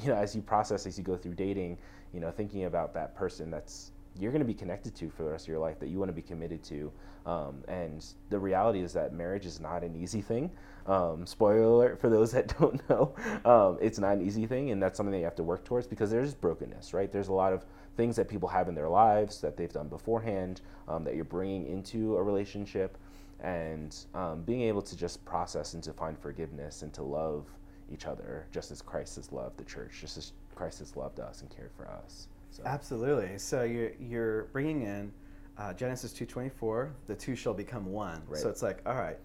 you 0.03 0.09
know 0.09 0.17
as 0.17 0.35
you 0.35 0.43
process 0.43 0.87
as 0.87 0.99
you 0.99 1.05
go 1.05 1.17
through 1.17 1.35
dating, 1.35 1.79
you 2.17 2.23
know, 2.23 2.31
thinking 2.31 2.65
about 2.65 2.95
that 2.95 3.15
person 3.15 3.51
that's 3.51 3.93
you're 4.19 4.33
going 4.33 4.41
to 4.41 4.47
be 4.47 4.55
connected 4.55 4.95
to 4.95 5.11
for 5.11 5.23
the 5.23 5.31
rest 5.31 5.45
of 5.45 5.49
your 5.49 5.59
life 5.59 5.79
that 5.79 5.89
you 5.89 5.99
want 5.99 6.09
to 6.09 6.15
be 6.15 6.23
committed 6.23 6.65
to. 6.65 6.91
Um, 7.27 7.63
and 7.69 8.03
the 8.31 8.39
reality 8.39 8.81
is 8.81 8.95
that 8.95 9.13
marriage 9.13 9.45
is 9.45 9.61
not 9.61 9.85
an 9.85 9.95
easy 9.95 10.23
thing. 10.23 10.51
Um, 10.87 11.27
spoiler 11.27 11.65
alert 11.65 12.01
for 12.01 12.09
those 12.09 12.33
that 12.33 12.59
don't 12.59 12.81
know, 12.89 13.15
um, 13.45 13.77
it's 13.83 13.99
not 13.99 14.17
an 14.17 14.27
easy 14.27 14.47
thing, 14.47 14.71
and 14.71 14.83
that's 14.83 14.97
something 14.97 15.13
that 15.13 15.19
you 15.19 15.25
have 15.25 15.35
to 15.35 15.43
work 15.43 15.67
towards 15.67 15.87
because 15.87 16.11
there's 16.11 16.33
brokenness, 16.33 16.95
right? 16.95 17.13
There's 17.13 17.29
a 17.29 17.35
lot 17.35 17.53
of 17.53 17.67
things 17.99 18.17
that 18.17 18.29
people 18.29 18.49
have 18.49 18.67
in 18.69 18.75
their 18.75 18.89
lives 18.89 19.43
that 19.43 19.59
they've 19.59 19.71
done 19.71 19.89
beforehand 19.89 20.63
um, 20.89 21.05
that 21.05 21.17
you're 21.17 21.25
bringing 21.25 21.67
into 21.67 22.17
a 22.17 22.23
relationship, 22.23 22.97
and 23.41 23.95
um, 24.15 24.41
being 24.45 24.63
able 24.63 24.81
to 24.81 24.97
just 24.97 25.23
process 25.27 25.75
and 25.75 25.83
to 25.83 25.93
find 25.93 26.19
forgiveness 26.19 26.81
and 26.81 26.95
to 26.95 27.03
love 27.03 27.45
each 27.93 28.07
other 28.07 28.47
just 28.51 28.71
as 28.71 28.81
Christ 28.81 29.17
has 29.17 29.31
loved 29.33 29.59
the 29.59 29.65
church, 29.65 29.99
just 30.01 30.17
as 30.17 30.33
Christ 30.57 30.81
has 30.81 30.97
loved 30.97 31.21
us 31.21 31.43
and 31.43 31.51
cared 31.55 31.71
for 31.77 31.87
us. 31.89 32.27
So. 32.51 32.63
Absolutely. 32.67 33.39
So 33.39 33.63
you're 33.63 33.93
you're 34.01 34.45
bringing 34.47 34.83
in 34.83 35.13
uh, 35.59 35.75
Genesis 35.75 36.13
two 36.13 36.27
twenty 36.27 36.49
four. 36.49 36.93
The 37.07 37.15
two 37.15 37.37
shall 37.37 37.55
become 37.55 37.87
one. 37.87 38.23
Right. 38.27 38.41
So 38.41 38.49
it's 38.49 38.63
like, 38.63 38.81
all 38.87 38.97
right, 38.97 39.19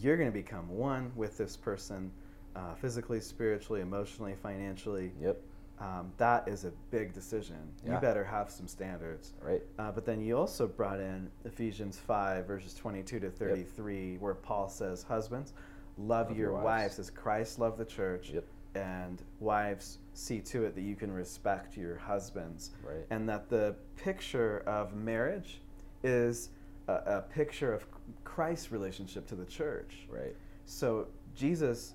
you're 0.00 0.16
going 0.16 0.28
to 0.28 0.34
become 0.34 0.68
one 0.68 1.12
with 1.16 1.38
this 1.38 1.56
person, 1.56 2.10
uh, 2.56 2.74
physically, 2.74 3.20
spiritually, 3.20 3.80
emotionally, 3.80 4.34
financially. 4.42 5.12
Yep. 5.20 5.40
Um, 5.80 6.12
that 6.16 6.46
is 6.46 6.64
a 6.64 6.72
big 6.90 7.12
decision. 7.12 7.56
Yeah. 7.84 7.94
You 7.94 8.00
better 8.00 8.22
have 8.24 8.50
some 8.50 8.68
standards. 8.68 9.32
Right. 9.40 9.62
Uh, 9.78 9.90
but 9.90 10.04
then 10.04 10.20
you 10.20 10.36
also 10.38 10.68
brought 10.68 11.00
in 11.00 11.28
Ephesians 11.44 11.98
5, 11.98 12.46
verses 12.46 12.74
22 12.74 13.18
to 13.18 13.30
33, 13.30 14.18
where 14.18 14.34
Paul 14.34 14.68
says, 14.68 15.02
Husbands, 15.02 15.54
love, 15.98 16.28
Love 16.28 16.36
your, 16.36 16.50
your 16.50 16.60
wives. 16.60 16.64
wives. 16.64 16.98
as 17.00 17.10
Christ 17.10 17.58
loved 17.58 17.78
the 17.78 17.84
church. 17.84 18.30
Yep. 18.32 18.44
And 18.74 19.22
wives, 19.40 19.98
see 20.14 20.40
to 20.40 20.64
it 20.64 20.74
that 20.74 20.82
you 20.82 20.96
can 20.96 21.12
respect 21.12 21.76
your 21.76 21.96
husbands. 21.96 22.70
Right. 22.82 23.06
And 23.10 23.28
that 23.28 23.48
the 23.48 23.76
picture 23.96 24.62
of 24.66 24.94
marriage 24.94 25.60
is 26.02 26.50
a, 26.88 26.92
a 26.92 27.22
picture 27.22 27.72
of 27.72 27.84
Christ's 28.24 28.72
relationship 28.72 29.26
to 29.28 29.34
the 29.34 29.44
church. 29.44 30.06
Right. 30.08 30.34
So 30.64 31.08
Jesus, 31.34 31.94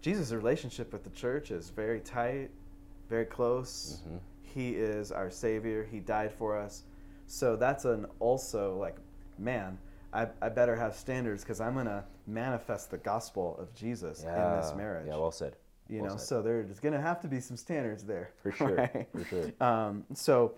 Jesus' 0.00 0.32
relationship 0.32 0.92
with 0.92 1.04
the 1.04 1.10
church 1.10 1.50
is 1.50 1.70
very 1.70 2.00
tight, 2.00 2.50
very 3.08 3.24
close. 3.24 4.02
Mhm. 4.08 4.18
He 4.42 4.70
is 4.70 5.12
our 5.12 5.30
Savior. 5.30 5.84
He 5.84 6.00
died 6.00 6.32
for 6.32 6.56
us. 6.56 6.84
So 7.26 7.56
that's 7.56 7.84
an 7.84 8.06
also 8.20 8.76
like, 8.76 8.96
man, 9.38 9.78
I, 10.12 10.28
I 10.40 10.48
better 10.48 10.74
have 10.76 10.94
standards 10.94 11.42
because 11.42 11.60
I'm 11.60 11.74
gonna 11.74 12.04
manifest 12.26 12.90
the 12.90 12.98
gospel 12.98 13.56
of 13.58 13.74
Jesus 13.74 14.22
in 14.22 14.28
this 14.28 14.72
marriage. 14.74 15.06
Yeah, 15.06 15.16
well 15.16 15.30
said. 15.30 15.56
You 15.88 16.00
well 16.02 16.12
know, 16.12 16.16
said. 16.16 16.26
so 16.26 16.42
there's 16.42 16.80
gonna 16.80 17.00
have 17.00 17.20
to 17.20 17.28
be 17.28 17.40
some 17.40 17.56
standards 17.56 18.04
there 18.04 18.30
For 18.42 18.52
sure, 18.58 18.74
right? 18.74 19.06
for 19.12 19.24
sure. 19.24 19.52
Um, 19.60 20.04
so 20.14 20.54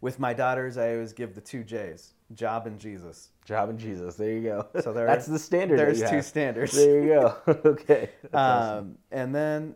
with 0.00 0.18
my 0.18 0.32
daughters, 0.32 0.76
I 0.76 0.94
always 0.94 1.12
give 1.12 1.34
the 1.34 1.40
two 1.40 1.62
J's: 1.64 2.14
job 2.34 2.66
and 2.66 2.78
Jesus. 2.78 3.28
Job 3.44 3.68
and 3.70 3.78
Jesus. 3.78 4.16
There 4.16 4.32
you 4.32 4.42
go. 4.42 4.66
So 4.80 4.92
there- 4.96 5.06
that's 5.06 5.26
the 5.26 5.38
standard. 5.38 5.78
There's 5.78 6.00
two 6.00 6.06
have. 6.16 6.24
standards. 6.24 6.72
There 6.74 7.02
you 7.02 7.08
go. 7.08 7.36
okay. 7.64 8.10
That's 8.22 8.34
awesome. 8.34 8.78
um, 8.78 8.98
and 9.10 9.34
then 9.34 9.74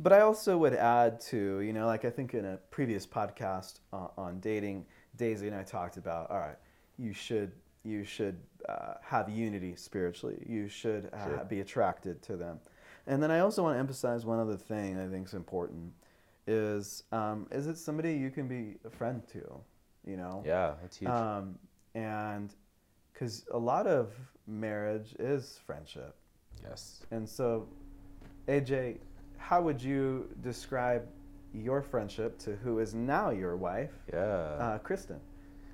but 0.00 0.12
i 0.12 0.20
also 0.20 0.56
would 0.56 0.74
add 0.74 1.20
to 1.20 1.58
you 1.60 1.72
know 1.72 1.84
like 1.86 2.04
i 2.04 2.10
think 2.10 2.32
in 2.32 2.44
a 2.44 2.56
previous 2.70 3.04
podcast 3.04 3.80
uh, 3.92 4.06
on 4.16 4.38
dating 4.38 4.86
daisy 5.16 5.48
and 5.48 5.56
i 5.56 5.62
talked 5.64 5.96
about 5.96 6.30
all 6.30 6.38
right 6.38 6.54
you 6.98 7.12
should 7.12 7.50
you 7.82 8.04
should 8.04 8.36
uh, 8.68 8.94
have 9.02 9.28
unity 9.28 9.74
spiritually 9.74 10.36
you 10.48 10.68
should 10.68 11.10
uh, 11.12 11.24
Sure. 11.24 11.44
be 11.48 11.58
attracted 11.58 12.22
to 12.22 12.36
them 12.36 12.60
and 13.08 13.20
then 13.22 13.30
i 13.32 13.40
also 13.40 13.62
want 13.64 13.74
to 13.74 13.78
emphasize 13.80 14.24
one 14.24 14.38
other 14.38 14.56
thing 14.56 14.98
i 15.00 15.06
think 15.08 15.26
is 15.26 15.34
important 15.34 15.92
is 16.46 17.02
um, 17.12 17.46
is 17.50 17.66
it 17.66 17.76
somebody 17.76 18.12
you 18.14 18.30
can 18.30 18.46
be 18.48 18.76
a 18.86 18.90
friend 18.90 19.22
to 19.32 19.42
you 20.06 20.16
know 20.16 20.42
Yeah, 20.46 20.74
that's 20.80 20.96
huge. 20.96 21.10
um, 21.10 21.58
and 21.94 22.54
because 23.12 23.44
a 23.52 23.58
lot 23.58 23.86
of 23.86 24.12
marriage 24.46 25.14
is 25.18 25.58
friendship 25.66 26.14
yes. 26.64 27.00
and 27.10 27.28
so, 27.28 27.66
AJ, 28.46 28.98
how 29.36 29.60
would 29.60 29.82
you 29.82 30.28
describe 30.40 31.06
your 31.52 31.82
friendship 31.82 32.38
to 32.38 32.56
who 32.56 32.78
is 32.78 32.94
now 32.94 33.30
your 33.30 33.56
wife, 33.56 33.92
Yeah. 34.12 34.18
uh, 34.64 34.78
Kristen? 34.78 35.20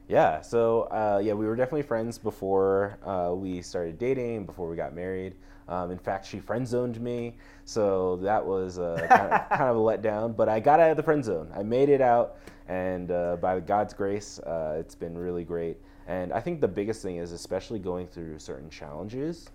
Yeah, 0.07 0.43
so 0.43 0.83
uh, 0.91 1.21
yeah, 1.25 1.33
we 1.33 1.47
were 1.47 1.57
definitely 1.57 1.83
friends 1.83 2.19
before 2.19 2.99
uh, 3.07 3.33
we 3.35 3.63
started 3.63 3.99
dating, 3.99 4.45
before 4.45 4.69
we 4.69 4.77
got 4.77 4.95
married. 4.95 5.35
Um, 5.67 5.91
in 5.91 5.99
fact, 5.99 6.27
she 6.27 6.41
friend 6.41 6.69
zoned 6.69 7.01
me, 7.01 7.37
so 7.65 8.17
that 8.17 8.45
was 8.45 8.79
uh, 8.79 9.07
kind, 9.09 9.33
of, 9.33 9.49
kind 9.49 9.71
of 9.71 9.77
a 9.77 9.81
letdown. 9.81 10.37
But 10.37 10.51
I 10.51 10.61
got 10.61 10.79
out 10.79 10.91
of 10.91 10.99
the 10.99 11.03
friend 11.03 11.25
zone. 11.25 11.51
I 11.57 11.63
made 11.63 11.89
it 11.89 12.03
out, 12.03 12.37
and 12.69 13.11
uh, 13.11 13.37
by 13.37 13.61
God's 13.61 13.95
grace, 13.95 14.39
uh, 14.41 14.77
it's 14.79 14.95
been 14.95 15.17
really 15.17 15.45
great. 15.45 15.79
And 16.07 16.35
I 16.35 16.41
think 16.41 16.61
the 16.61 16.69
biggest 16.69 17.01
thing 17.01 17.17
is, 17.17 17.33
especially 17.33 17.79
going 17.79 18.07
through 18.07 18.39
certain 18.39 18.69
challenges, 18.69 19.49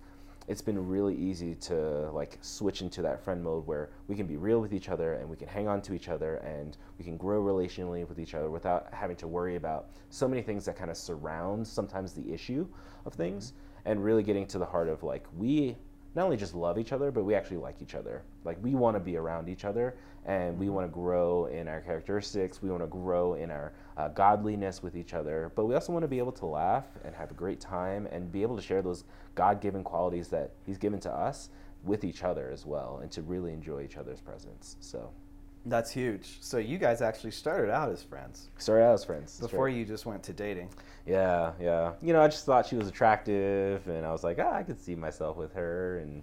it's 0.50 0.60
been 0.60 0.88
really 0.88 1.14
easy 1.14 1.54
to 1.54 2.10
like 2.10 2.36
switch 2.40 2.82
into 2.82 3.00
that 3.02 3.22
friend 3.22 3.40
mode 3.40 3.64
where 3.68 3.88
we 4.08 4.16
can 4.16 4.26
be 4.26 4.36
real 4.36 4.60
with 4.60 4.74
each 4.74 4.88
other 4.88 5.14
and 5.14 5.30
we 5.30 5.36
can 5.36 5.46
hang 5.46 5.68
on 5.68 5.80
to 5.80 5.94
each 5.94 6.08
other 6.08 6.38
and 6.38 6.76
we 6.98 7.04
can 7.04 7.16
grow 7.16 7.40
relationally 7.40 8.06
with 8.08 8.18
each 8.18 8.34
other 8.34 8.50
without 8.50 8.92
having 8.92 9.14
to 9.14 9.28
worry 9.28 9.54
about 9.54 9.90
so 10.08 10.26
many 10.26 10.42
things 10.42 10.64
that 10.64 10.74
kind 10.74 10.90
of 10.90 10.96
surround 10.96 11.64
sometimes 11.64 12.14
the 12.14 12.34
issue 12.34 12.66
of 13.06 13.14
things 13.14 13.52
mm-hmm. 13.52 13.90
and 13.92 14.04
really 14.04 14.24
getting 14.24 14.44
to 14.44 14.58
the 14.58 14.66
heart 14.66 14.88
of 14.88 15.04
like 15.04 15.24
we 15.38 15.76
not 16.14 16.24
only 16.24 16.36
just 16.36 16.54
love 16.54 16.78
each 16.78 16.92
other 16.92 17.10
but 17.10 17.24
we 17.24 17.34
actually 17.34 17.56
like 17.56 17.80
each 17.80 17.94
other. 17.94 18.22
Like 18.44 18.58
we 18.62 18.74
want 18.74 18.96
to 18.96 19.00
be 19.00 19.16
around 19.16 19.48
each 19.48 19.64
other 19.64 19.96
and 20.26 20.58
we 20.58 20.68
want 20.68 20.86
to 20.86 20.92
grow 20.92 21.46
in 21.46 21.66
our 21.66 21.80
characteristics 21.80 22.60
we 22.62 22.70
want 22.70 22.82
to 22.82 22.86
grow 22.86 23.34
in 23.34 23.50
our 23.50 23.72
uh, 23.96 24.08
godliness 24.08 24.82
with 24.82 24.96
each 24.96 25.14
other 25.14 25.50
but 25.54 25.64
we 25.64 25.74
also 25.74 25.92
want 25.92 26.02
to 26.02 26.08
be 26.08 26.18
able 26.18 26.32
to 26.32 26.46
laugh 26.46 26.84
and 27.04 27.14
have 27.14 27.30
a 27.30 27.34
great 27.34 27.60
time 27.60 28.06
and 28.12 28.30
be 28.30 28.42
able 28.42 28.56
to 28.56 28.62
share 28.62 28.82
those 28.82 29.04
god-given 29.34 29.82
qualities 29.82 30.28
that 30.28 30.52
he's 30.66 30.78
given 30.78 31.00
to 31.00 31.10
us 31.10 31.48
with 31.84 32.04
each 32.04 32.22
other 32.22 32.50
as 32.52 32.66
well 32.66 33.00
and 33.02 33.10
to 33.10 33.22
really 33.22 33.52
enjoy 33.52 33.82
each 33.82 33.96
other's 33.96 34.20
presence 34.20 34.76
so 34.80 35.10
That's 35.66 35.90
huge. 35.90 36.38
So 36.40 36.56
you 36.58 36.78
guys 36.78 37.02
actually 37.02 37.32
started 37.32 37.70
out 37.70 37.90
as 37.90 38.02
friends 38.02 38.48
started 38.58 38.84
out 38.84 38.94
as 38.94 39.04
friends 39.04 39.38
before 39.40 39.66
right. 39.66 39.76
you 39.76 39.84
just 39.84 40.06
went 40.06 40.22
to 40.24 40.32
dating. 40.32 40.68
yeah 41.06 41.52
yeah 41.60 41.92
you 42.02 42.12
know 42.12 42.20
i 42.22 42.28
just 42.28 42.44
thought 42.46 42.66
she 42.66 42.76
was 42.76 42.88
attractive 42.88 43.86
and 43.88 44.04
i 44.06 44.12
was 44.12 44.22
like 44.22 44.38
ah, 44.40 44.52
i 44.54 44.62
could 44.62 44.80
see 44.80 44.94
myself 44.94 45.36
with 45.36 45.52
her 45.54 45.98
and 45.98 46.22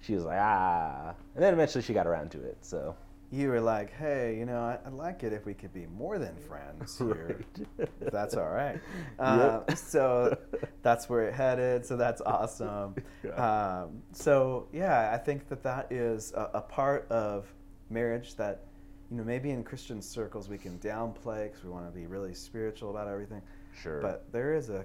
she 0.00 0.14
was 0.14 0.24
like 0.24 0.38
ah 0.40 1.14
and 1.34 1.42
then 1.42 1.52
eventually 1.54 1.82
she 1.82 1.92
got 1.92 2.06
around 2.06 2.30
to 2.30 2.40
it 2.42 2.58
so 2.60 2.94
You 3.30 3.48
were 3.48 3.62
like, 3.62 3.90
hey, 3.96 4.36
you 4.38 4.44
know, 4.44 4.60
I- 4.60 4.78
I'd 4.86 4.92
like 4.92 5.22
it 5.24 5.32
if 5.32 5.46
we 5.46 5.54
could 5.54 5.72
be 5.72 5.86
more 5.86 6.18
than 6.18 6.36
friends 6.36 6.98
here. 7.06 7.40
if 7.78 8.10
that's 8.12 8.34
all 8.36 8.50
right. 8.50 8.78
Uh, 9.18 9.74
so 9.74 10.36
that's 10.82 11.08
where 11.08 11.22
it 11.28 11.32
headed. 11.34 11.86
So 11.86 11.96
that's 11.96 12.20
awesome. 12.20 12.94
Um, 13.34 14.02
so 14.12 14.68
yeah, 14.72 15.12
I 15.14 15.18
think 15.26 15.48
that 15.48 15.62
that 15.62 15.90
is 15.90 16.32
a, 16.34 16.44
a 16.54 16.60
part 16.60 17.06
of 17.10 17.46
marriage 17.92 18.34
that, 18.36 18.64
you 19.10 19.16
know, 19.16 19.24
maybe 19.24 19.50
in 19.50 19.62
Christian 19.62 20.00
circles 20.02 20.48
we 20.48 20.58
can 20.58 20.78
downplay 20.78 21.44
because 21.44 21.64
we 21.64 21.70
want 21.70 21.86
to 21.86 21.92
be 21.92 22.06
really 22.06 22.34
spiritual 22.34 22.90
about 22.90 23.08
everything. 23.08 23.42
sure 23.82 24.00
But 24.00 24.30
there 24.32 24.54
is 24.54 24.70
a 24.70 24.84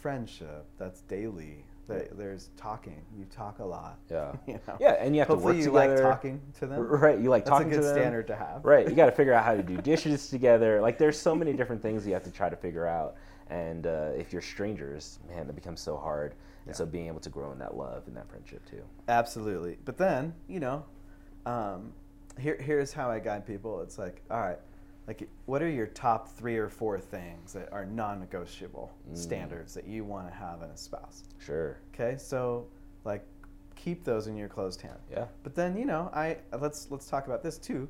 friendship 0.00 0.64
that's 0.78 1.00
daily. 1.02 1.64
That 1.88 2.18
there's 2.18 2.50
talking. 2.58 3.00
You 3.18 3.24
talk 3.34 3.60
a 3.60 3.64
lot. 3.64 3.98
yeah 4.10 4.32
You 4.46 4.60
know? 4.68 4.76
yeah 4.78 4.96
and 5.00 5.14
you 5.14 5.20
have 5.22 5.28
Hopefully 5.28 5.62
to 5.62 5.70
work 5.70 5.86
you 5.86 5.88
together 5.88 6.02
like 6.04 6.12
talking 6.16 6.40
to 6.58 6.66
them. 6.66 6.80
right 6.82 7.18
you 7.18 7.30
like 7.30 7.46
That's 7.46 7.48
a 7.48 7.62
talking 7.64 7.70
good 7.70 7.76
to 7.76 7.82
them 7.82 7.94
standard 7.96 8.26
to 8.26 8.36
have. 8.36 8.62
right 8.62 8.86
you 8.86 8.94
got 8.94 9.06
to 9.06 9.12
figure 9.12 9.32
out 9.32 9.42
how 9.42 9.54
to 9.54 9.62
do 9.62 9.78
dishes 9.82 10.28
together 10.28 10.82
like 10.82 10.98
there's 10.98 11.18
so 11.18 11.34
many 11.34 11.54
different 11.54 11.80
things 11.80 12.06
you 12.06 12.12
have 12.12 12.24
to 12.24 12.30
try 12.30 12.50
to 12.50 12.56
figure 12.56 12.86
out 12.86 13.14
and 13.48 13.86
uh, 13.86 14.10
if 14.14 14.34
you're 14.34 14.42
strangers 14.42 15.18
man 15.30 15.46
that 15.46 15.54
becomes 15.54 15.80
so 15.80 15.96
hard 15.96 16.34
and 16.66 16.76
so 16.76 16.84
being 16.84 17.06
able 17.06 17.20
to 17.20 17.30
grow 17.30 17.52
in 17.52 17.58
that 17.58 17.74
love 17.74 18.02
and 18.06 18.14
that 18.14 18.28
friendship 18.28 18.60
too 18.70 18.82
Absolutely. 19.08 19.78
But 19.86 19.96
then, 19.96 20.34
you 20.46 20.60
know, 20.60 20.84
um, 21.46 21.94
here, 22.38 22.56
here's 22.60 22.92
how 22.92 23.10
I 23.10 23.18
guide 23.18 23.46
people. 23.46 23.80
It's 23.82 23.98
like, 23.98 24.22
all 24.30 24.40
right, 24.40 24.58
like, 25.06 25.28
what 25.46 25.62
are 25.62 25.68
your 25.70 25.86
top 25.86 26.28
three 26.28 26.56
or 26.56 26.68
four 26.68 26.98
things 27.00 27.52
that 27.54 27.72
are 27.72 27.86
non-negotiable 27.86 28.92
Mm. 29.10 29.16
standards 29.16 29.74
that 29.74 29.86
you 29.86 30.04
want 30.04 30.28
to 30.28 30.34
have 30.34 30.62
in 30.62 30.70
a 30.70 30.76
spouse? 30.76 31.24
sure 31.38 31.78
Okay, 31.94 32.16
so 32.18 32.66
like 33.04 33.24
keep 33.74 34.04
those 34.04 34.26
in 34.26 34.36
your 34.36 34.48
closed 34.48 34.80
hand. 34.82 34.98
Yeah. 35.10 35.26
But 35.42 35.54
then 35.54 35.76
you 35.76 35.84
know, 35.86 36.10
I 36.12 36.38
let's 36.60 36.90
let's 36.90 37.08
talk 37.08 37.26
about 37.26 37.42
this 37.42 37.58
too. 37.58 37.88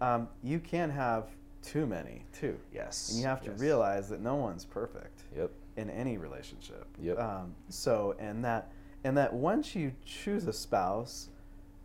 Um, 0.00 0.28
you 0.42 0.58
can 0.58 0.90
have 0.90 1.28
too 1.62 1.86
many 1.86 2.24
too, 2.32 2.58
Yes. 2.72 3.10
and 3.10 3.20
you 3.20 3.26
have 3.26 3.42
to 3.42 3.50
yes. 3.50 3.60
realize 3.60 4.08
that 4.10 4.20
no 4.20 4.36
one's 4.36 4.64
perfect 4.64 5.22
Yep. 5.36 5.50
in 5.76 5.90
any 5.90 6.16
relationship. 6.18 6.86
Yep. 6.98 7.18
Um, 7.18 7.54
so 7.68 8.14
and 8.18 8.44
that 8.44 8.70
and 9.04 9.16
that 9.18 9.32
once 9.34 9.74
you 9.74 9.92
choose 10.04 10.46
a 10.46 10.52
spouse, 10.52 11.28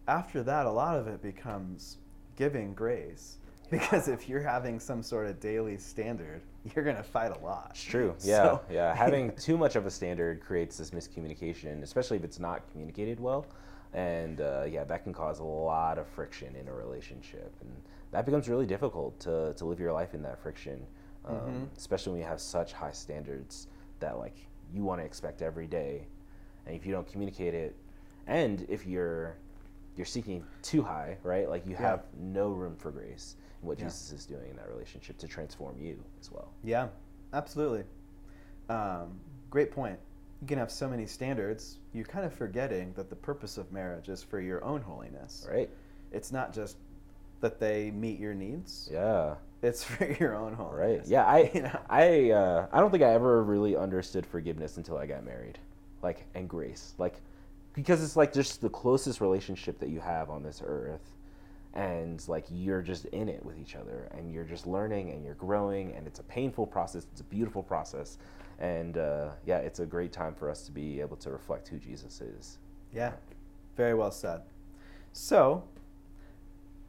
after 0.09 0.43
that 0.43 0.65
a 0.65 0.71
lot 0.71 0.97
of 0.97 1.07
it 1.07 1.21
becomes 1.21 1.97
giving 2.35 2.73
grace. 2.73 3.37
Because 3.69 4.07
if 4.07 4.27
you're 4.27 4.41
having 4.41 4.79
some 4.79 5.03
sort 5.03 5.27
of 5.27 5.39
daily 5.39 5.77
standard, 5.77 6.41
you're 6.73 6.83
gonna 6.83 7.03
fight 7.03 7.31
a 7.37 7.39
lot. 7.45 7.67
It's 7.71 7.83
true. 7.83 8.15
Yeah. 8.23 8.43
So- 8.43 8.61
yeah. 8.71 8.95
Having 8.95 9.33
too 9.47 9.57
much 9.57 9.75
of 9.75 9.85
a 9.85 9.91
standard 9.91 10.41
creates 10.41 10.75
this 10.77 10.89
miscommunication, 10.89 11.83
especially 11.83 12.17
if 12.17 12.23
it's 12.23 12.39
not 12.39 12.67
communicated 12.71 13.19
well. 13.19 13.45
And 13.93 14.41
uh, 14.41 14.63
yeah, 14.67 14.83
that 14.85 15.03
can 15.03 15.13
cause 15.13 15.37
a 15.39 15.43
lot 15.43 15.99
of 15.99 16.07
friction 16.07 16.55
in 16.55 16.67
a 16.67 16.73
relationship. 16.73 17.53
And 17.61 17.71
that 18.11 18.25
becomes 18.25 18.49
really 18.49 18.65
difficult 18.65 19.19
to, 19.21 19.53
to 19.55 19.65
live 19.65 19.79
your 19.79 19.93
life 19.93 20.15
in 20.15 20.23
that 20.23 20.39
friction, 20.41 20.83
um, 21.25 21.35
Mhm. 21.35 21.77
especially 21.77 22.13
when 22.13 22.21
you 22.21 22.27
have 22.27 22.41
such 22.41 22.73
high 22.73 22.91
standards 22.91 23.67
that 23.99 24.17
like 24.17 24.37
you 24.73 24.83
want 24.83 24.99
to 25.01 25.05
expect 25.05 25.43
every 25.43 25.67
day. 25.67 26.07
And 26.65 26.75
if 26.75 26.87
you 26.87 26.91
don't 26.91 27.07
communicate 27.07 27.53
it, 27.53 27.75
and 28.25 28.65
if 28.67 28.85
you're 28.87 29.35
you're 29.99 30.05
seeking 30.05 30.41
too 30.61 30.81
high, 30.81 31.17
right? 31.23 31.49
Like 31.49 31.65
you 31.65 31.73
Yeah. 31.73 31.81
have 31.81 32.05
no 32.17 32.51
room 32.51 32.77
for 32.77 32.89
grace 32.89 33.35
what 33.59 33.77
Yeah. 33.77 33.83
Jesus 33.83 34.13
is 34.13 34.25
doing 34.25 34.49
in 34.49 34.55
that 34.55 34.69
relationship 34.69 35.17
to 35.17 35.27
transform 35.27 35.77
you 35.77 36.01
as 36.21 36.31
well. 36.31 36.53
Yeah, 36.63 36.87
absolutely. 37.33 37.83
Um, 38.69 39.19
great 39.49 39.71
point. 39.71 39.99
You 40.39 40.47
can 40.47 40.57
have 40.57 40.71
so 40.71 40.87
many 40.87 41.05
standards, 41.05 41.79
you're 41.91 42.05
kind 42.05 42.25
of 42.25 42.31
forgetting 42.31 42.93
that 42.93 43.09
the 43.09 43.15
purpose 43.17 43.57
of 43.57 43.73
marriage 43.73 44.07
is 44.07 44.23
for 44.23 44.39
your 44.39 44.63
own 44.63 44.81
holiness. 44.81 45.45
Right? 45.51 45.69
It's 46.13 46.31
not 46.31 46.53
just 46.53 46.77
that 47.41 47.59
they 47.59 47.91
meet 47.91 48.21
your 48.21 48.33
needs. 48.33 48.87
Yeah. 48.89 49.35
It's 49.61 49.83
for 49.95 50.05
your 50.05 50.33
own 50.33 50.55
Right. 50.55 51.05
Yeah. 51.05 51.25
I 51.25 51.51
You 51.53 51.63
know? 51.63 51.79
I 51.89 52.31
uh, 52.31 52.67
I 52.71 52.79
don't 52.79 52.89
think 52.89 53.03
I 53.03 53.13
ever 53.13 53.43
really 53.43 53.75
understood 53.75 54.25
forgiveness 54.25 54.77
until 54.77 54.97
I 54.97 55.05
got 55.07 55.25
married, 55.25 55.59
like 56.01 56.23
and 56.35 56.47
grace, 56.47 56.93
like 56.97 57.19
because 57.73 58.03
it's 58.03 58.15
like 58.15 58.33
just 58.33 58.61
the 58.61 58.69
closest 58.69 59.21
relationship 59.21 59.79
that 59.79 59.89
you 59.89 59.99
have 59.99 60.29
on 60.29 60.43
this 60.43 60.61
earth, 60.65 61.15
and 61.73 62.27
like 62.27 62.45
you're 62.49 62.81
just 62.81 63.05
in 63.05 63.29
it 63.29 63.43
with 63.45 63.57
each 63.59 63.75
other, 63.75 64.09
and 64.11 64.31
you're 64.31 64.43
just 64.43 64.67
learning 64.67 65.11
and 65.11 65.23
you're 65.23 65.35
growing, 65.35 65.93
and 65.93 66.07
it's 66.07 66.19
a 66.19 66.23
painful 66.23 66.65
process. 66.65 67.05
It's 67.11 67.21
a 67.21 67.25
beautiful 67.25 67.63
process, 67.63 68.17
and 68.59 68.97
uh, 68.97 69.29
yeah, 69.45 69.59
it's 69.59 69.79
a 69.79 69.85
great 69.85 70.11
time 70.11 70.33
for 70.33 70.49
us 70.49 70.63
to 70.63 70.71
be 70.71 70.99
able 70.99 71.17
to 71.17 71.31
reflect 71.31 71.67
who 71.67 71.77
Jesus 71.77 72.21
is. 72.21 72.57
Yeah, 72.93 73.11
very 73.77 73.93
well 73.93 74.11
said. 74.11 74.41
So, 75.13 75.63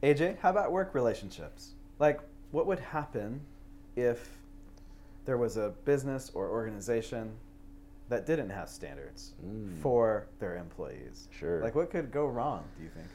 AJ, 0.03 0.39
how 0.39 0.51
about 0.51 0.73
work 0.73 0.95
relationships? 0.95 1.75
Like, 1.99 2.21
what 2.53 2.67
would 2.67 2.81
happen 2.81 3.41
if 3.97 4.31
there 5.25 5.37
was 5.37 5.57
a 5.57 5.75
business 5.85 6.31
or 6.35 6.49
organization 6.49 7.33
that 8.11 8.27
didn't 8.27 8.51
have 8.51 8.69
standards 8.69 9.35
Mm. 9.45 9.81
for 9.81 10.27
their 10.39 10.57
employees? 10.57 11.29
Sure. 11.31 11.63
Like, 11.63 11.75
what 11.75 11.91
could 11.91 12.11
go 12.13 12.27
wrong, 12.27 12.65
do 12.77 12.83
you 12.85 12.91
think? 12.91 13.07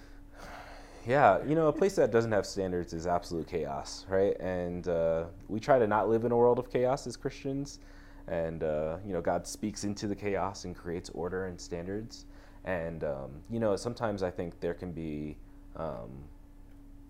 Yeah, 1.06 1.44
you 1.46 1.54
know, 1.54 1.68
a 1.68 1.74
place 1.74 1.96
that 1.98 2.12
doesn't 2.12 2.32
have 2.32 2.48
standards 2.48 2.92
is 2.92 3.06
absolute 3.06 3.46
chaos, 3.48 4.06
right? 4.10 4.36
And 4.40 4.88
uh, 4.88 5.26
we 5.48 5.60
try 5.60 5.78
to 5.78 5.86
not 5.86 6.10
live 6.10 6.26
in 6.26 6.32
a 6.32 6.36
world 6.38 6.58
of 6.58 6.72
chaos 6.72 7.06
as 7.06 7.16
Christians. 7.16 7.80
And, 8.28 8.64
uh, 8.64 8.98
you 9.06 9.14
know, 9.14 9.22
God 9.22 9.46
speaks 9.46 9.84
into 9.84 10.08
the 10.08 10.16
chaos 10.16 10.66
and 10.66 10.76
creates 10.76 11.12
order 11.12 11.46
and 11.46 11.62
standards. 11.62 12.26
And, 12.64 13.04
um, 13.04 13.30
you 13.52 13.60
know, 13.60 13.76
sometimes 13.76 14.24
I 14.24 14.32
think 14.32 14.60
there 14.60 14.74
can 14.74 14.92
be 14.94 15.38
um, 15.76 16.10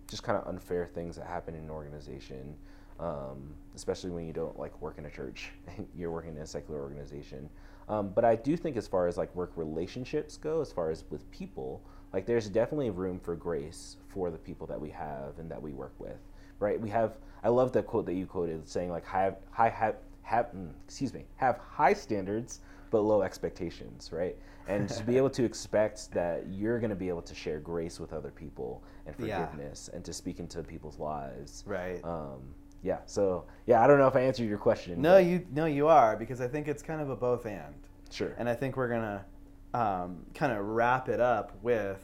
just 0.10 0.24
kind 0.24 0.38
of 0.38 0.46
unfair 0.48 0.86
things 0.86 1.16
that 1.16 1.26
happen 1.26 1.56
in 1.56 1.64
an 1.64 1.70
organization, 1.70 2.54
um, 3.00 3.54
especially 3.78 4.10
when 4.10 4.28
you 4.28 4.34
don't 4.34 4.60
like 4.60 4.82
work 4.82 4.98
in 4.98 5.06
a 5.06 5.10
church 5.10 5.52
and 5.78 5.88
you're 5.96 6.12
working 6.12 6.36
in 6.36 6.42
a 6.42 6.48
secular 6.48 6.82
organization. 6.82 7.50
Um, 7.88 8.10
but 8.10 8.26
I 8.26 8.36
do 8.36 8.58
think, 8.58 8.78
as 8.78 8.88
far 8.88 9.08
as 9.08 9.18
like 9.18 9.34
work 9.36 9.52
relationships 9.56 10.38
go, 10.38 10.62
as 10.62 10.72
far 10.72 10.90
as 10.90 11.04
with 11.10 11.30
people, 11.32 11.82
like 12.14 12.26
there's 12.26 12.48
definitely 12.50 12.90
room 12.90 13.20
for 13.20 13.36
grace 13.36 13.98
for 14.08 14.32
the 14.32 14.38
people 14.38 14.66
that 14.68 14.80
we 14.80 14.90
have 14.90 15.38
and 15.38 15.50
that 15.52 15.62
we 15.62 15.72
work 15.72 15.94
with, 16.00 16.18
right? 16.60 16.80
We 16.80 16.90
have. 16.90 17.18
I 17.44 17.50
love 17.50 17.72
that 17.74 17.86
quote 17.86 18.08
that 18.08 18.14
you 18.14 18.26
quoted, 18.26 18.68
saying 18.68 18.90
like 18.90 19.06
high, 19.06 19.34
high, 19.52 19.70
have, 19.70 19.98
have, 20.24 20.48
mm, 20.48 20.72
excuse 20.88 21.14
me, 21.14 21.26
have 21.36 21.58
high 21.60 21.94
standards 21.94 22.62
but 22.90 23.02
low 23.02 23.22
expectations, 23.22 24.10
right? 24.12 24.36
And 24.68 24.90
to 24.90 25.04
be 25.04 25.18
able 25.18 25.30
to 25.32 25.44
expect 25.44 26.12
that 26.14 26.48
you're 26.50 26.80
going 26.80 26.90
to 26.90 26.96
be 26.96 27.08
able 27.10 27.22
to 27.22 27.36
share 27.36 27.60
grace 27.60 28.00
with 28.00 28.14
other 28.14 28.32
people 28.32 28.82
and 29.06 29.16
Yeah. 29.20 29.46
forgiveness 29.46 29.90
and 29.94 30.04
to 30.06 30.14
speak 30.14 30.40
into 30.40 30.64
people's 30.64 30.98
lives. 30.98 31.64
Right. 31.68 32.04
Um, 32.04 32.40
yeah. 32.86 33.00
So 33.08 33.46
yeah, 33.66 33.84
I 33.84 33.88
don't 33.88 33.98
know 33.98 34.08
if 34.08 34.16
I 34.16 34.22
answered 34.22 34.48
your 34.48 34.60
question. 34.60 35.02
no, 35.02 35.16
but- 35.16 35.26
you 35.26 35.46
no, 35.52 35.66
you 35.66 35.88
are 35.88 36.16
because 36.16 36.40
I 36.40 36.48
think 36.48 36.68
it's 36.68 36.84
kind 36.84 37.02
of 37.02 37.10
a 37.10 37.16
both 37.16 37.46
and. 37.46 37.74
Sure. 38.12 38.36
And 38.38 38.48
I 38.48 38.54
think 38.54 38.78
we're 38.78 38.88
gonna 38.88 39.26
um, 39.74 40.24
kind 40.36 40.54
of 40.54 40.64
wrap 40.66 41.10
it 41.10 41.20
up 41.20 41.52
with 41.64 42.02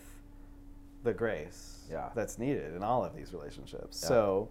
the 1.03 1.13
grace 1.13 1.85
Yeah. 1.89 2.09
that's 2.15 2.37
needed 2.37 2.75
in 2.75 2.83
all 2.83 3.05
of 3.05 3.15
these 3.15 3.31
relationships. 3.33 3.99
Yeah. 4.01 4.07
So, 4.09 4.49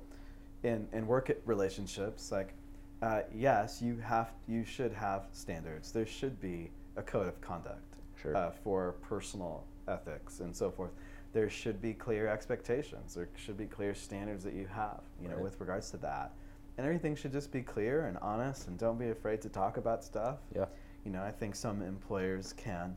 in 0.63 0.89
in 0.93 1.07
work 1.07 1.31
relationships, 1.45 2.31
like 2.31 2.55
uh, 3.03 3.23
yes, 3.35 3.83
you 3.83 3.97
have 3.99 4.31
you 4.47 4.65
should 4.65 4.93
have 4.93 5.27
standards. 5.33 5.91
There 5.93 6.07
should 6.07 6.41
be 6.41 6.71
a 6.97 7.03
code 7.03 7.27
of 7.29 7.41
conduct 7.41 7.97
Sure. 8.23 8.37
uh, 8.37 8.51
for 8.63 8.93
personal 9.03 9.65
ethics 9.89 10.41
and 10.41 10.55
so 10.55 10.71
forth. 10.71 10.91
There 11.33 11.49
should 11.49 11.81
be 11.81 11.95
clear 11.95 12.27
expectations. 12.27 13.15
There 13.15 13.29
should 13.37 13.57
be 13.57 13.67
clear 13.67 13.95
standards 13.95 14.43
that 14.45 14.55
you 14.55 14.67
have, 14.67 15.01
you 15.23 15.29
know, 15.29 15.39
with 15.39 15.61
regards 15.61 15.91
to 15.93 15.97
that. 15.99 16.33
And 16.77 16.87
everything 16.87 17.15
should 17.15 17.33
just 17.33 17.53
be 17.53 17.63
clear 17.63 18.07
and 18.07 18.17
honest, 18.19 18.67
and 18.69 18.79
don't 18.79 18.99
be 18.99 19.11
afraid 19.11 19.41
to 19.43 19.49
talk 19.49 19.77
about 19.77 20.03
stuff. 20.03 20.39
yeah. 20.55 20.67
You 21.05 21.13
know, 21.13 21.23
I 21.23 21.31
think 21.31 21.55
some 21.55 21.83
employers 21.83 22.53
can 22.55 22.95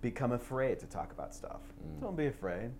become 0.00 0.32
afraid 0.32 0.78
to 0.78 0.86
talk 0.86 1.12
about 1.12 1.34
stuff. 1.34 1.60
Mm. 1.82 2.00
Don't 2.00 2.16
be 2.16 2.26
afraid. 2.26 2.70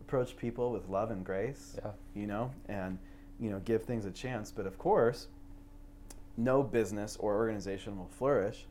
Approach 0.00 0.36
people 0.36 0.72
with 0.72 0.88
love 0.88 1.10
and 1.10 1.24
grace. 1.24 1.76
Yeah. 1.84 1.90
You 2.14 2.26
know, 2.26 2.50
and 2.68 2.98
you 3.38 3.50
know, 3.50 3.60
give 3.60 3.84
things 3.84 4.06
a 4.06 4.10
chance. 4.10 4.50
But 4.50 4.66
of 4.66 4.78
course, 4.78 5.28
no 6.36 6.62
business 6.62 7.16
or 7.20 7.36
organization 7.36 7.98
will 7.98 8.10
flourish 8.18 8.66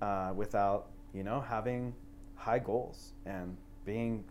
uh, 0.00 0.32
without 0.34 0.88
you 1.14 1.22
know 1.22 1.40
having 1.40 1.94
high 2.34 2.58
goals 2.58 3.12
and 3.24 3.56
being 3.84 4.24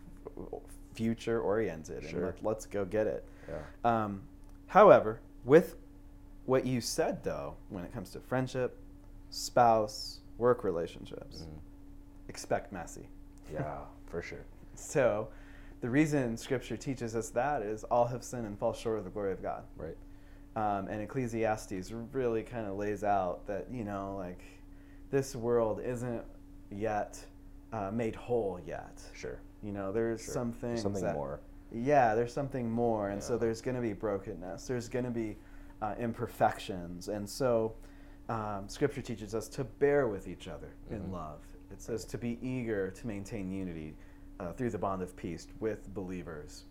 future 0.94 1.40
oriented. 1.40 2.02
Sure. 2.04 2.10
And 2.10 2.26
let, 2.26 2.44
let's 2.44 2.66
go 2.66 2.84
get 2.84 3.06
it. 3.06 3.24
Yeah. 3.48 4.04
Um, 4.04 4.22
however, 4.66 5.20
with 5.44 5.76
what 6.46 6.66
you 6.66 6.80
said 6.80 7.22
though, 7.24 7.54
when 7.68 7.84
it 7.84 7.92
comes 7.92 8.10
to 8.10 8.20
friendship, 8.20 8.76
spouse, 9.30 10.20
work 10.38 10.64
relationships, 10.64 11.42
Mhm. 11.42 11.58
expect 12.28 12.72
messy. 12.72 13.08
Yeah. 13.52 13.78
For 14.06 14.22
sure. 14.22 14.44
So, 14.74 15.28
the 15.80 15.90
reason 15.90 16.36
Scripture 16.36 16.76
teaches 16.76 17.16
us 17.16 17.30
that 17.30 17.62
is 17.62 17.82
all 17.84 18.06
have 18.06 18.22
sinned 18.22 18.46
and 18.46 18.58
fall 18.58 18.72
short 18.72 18.98
of 18.98 19.04
the 19.04 19.10
glory 19.10 19.32
of 19.32 19.42
God. 19.42 19.64
Right. 19.76 19.96
Um, 20.54 20.86
and 20.88 21.00
Ecclesiastes 21.02 21.90
really 22.12 22.42
kind 22.42 22.66
of 22.66 22.76
lays 22.76 23.04
out 23.04 23.46
that 23.46 23.66
you 23.72 23.84
know, 23.84 24.16
like 24.18 24.42
this 25.10 25.34
world 25.34 25.80
isn't 25.84 26.22
yet 26.70 27.18
uh, 27.72 27.90
made 27.90 28.14
whole 28.14 28.60
yet. 28.66 29.00
Sure. 29.14 29.38
You 29.62 29.72
know, 29.72 29.92
there's 29.92 30.22
Sure. 30.24 30.34
some 30.34 30.52
things 30.52 30.82
Something 30.82 31.02
that, 31.04 31.14
more. 31.14 31.40
Yeah, 31.70 32.14
there's 32.14 32.32
something 32.32 32.70
more, 32.70 33.08
and 33.10 33.22
so 33.22 33.38
there's 33.38 33.60
going 33.62 33.76
to 33.76 33.80
be 33.80 33.92
brokenness. 33.92 34.66
There's 34.66 34.88
going 34.88 35.04
to 35.04 35.10
be 35.10 35.36
uh, 35.80 35.94
imperfections, 35.98 37.08
and 37.08 37.28
so 37.28 37.74
um, 38.28 38.68
Scripture 38.68 39.02
teaches 39.02 39.34
us 39.34 39.48
to 39.48 39.64
bear 39.64 40.06
with 40.06 40.28
each 40.28 40.46
other 40.48 40.68
in 40.90 41.02
Mhm. 41.02 41.12
love. 41.12 41.40
It 41.72 41.80
says 41.82 42.04
to 42.06 42.18
be 42.18 42.38
eager 42.40 42.90
to 42.90 43.06
maintain 43.06 43.50
unity 43.50 43.96
uh, 44.38 44.52
through 44.52 44.70
the 44.70 44.78
bond 44.78 45.02
of 45.02 45.16
peace 45.16 45.46
with 45.60 45.92
believers. 45.94 46.64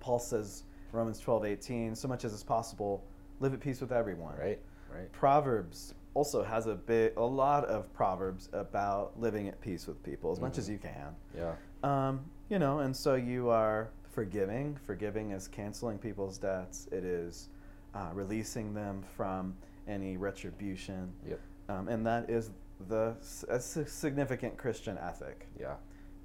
Paul 0.00 0.18
says, 0.18 0.64
Romans 0.92 1.18
12:18, 1.20 1.94
so 1.96 2.08
much 2.08 2.24
as 2.24 2.32
is 2.32 2.42
possible, 2.44 3.04
live 3.40 3.54
at 3.54 3.60
peace 3.60 3.80
with 3.80 3.92
everyone. 3.92 4.36
Right. 4.38 4.60
Right. 4.94 5.10
Proverbs 5.12 5.94
also 6.14 6.42
has 6.42 6.66
a 6.66 6.74
bit, 6.74 7.14
a 7.16 7.24
lot 7.24 7.64
of 7.66 7.92
proverbs 7.92 8.48
about 8.52 9.18
living 9.20 9.48
at 9.48 9.60
peace 9.60 9.86
with 9.86 10.02
people 10.02 10.30
as 10.32 10.40
much 10.40 10.56
as 10.58 10.68
Mhm. 10.68 10.72
you 10.72 10.78
can. 10.78 11.16
Yeah. 11.34 11.54
Um, 11.82 12.20
you 12.48 12.58
know, 12.58 12.80
and 12.80 12.94
so 12.96 13.14
you 13.14 13.48
are 13.50 13.90
forgiving. 14.12 14.78
Forgiving 14.86 15.32
is 15.32 15.48
canceling 15.48 15.98
people's 15.98 16.38
debts. 16.38 16.88
It 16.92 17.04
is 17.04 17.48
uh, 17.94 18.10
releasing 18.12 18.72
them 18.74 19.02
from 19.16 19.54
any 19.88 20.16
retribution, 20.16 21.12
Yep. 21.28 21.40
um, 21.68 21.88
and 21.88 22.04
that 22.06 22.28
is 22.28 22.50
the 22.88 23.14
a 23.48 23.60
significant 23.60 24.56
Christian 24.56 24.98
ethic. 24.98 25.46
Yeah. 25.58 25.74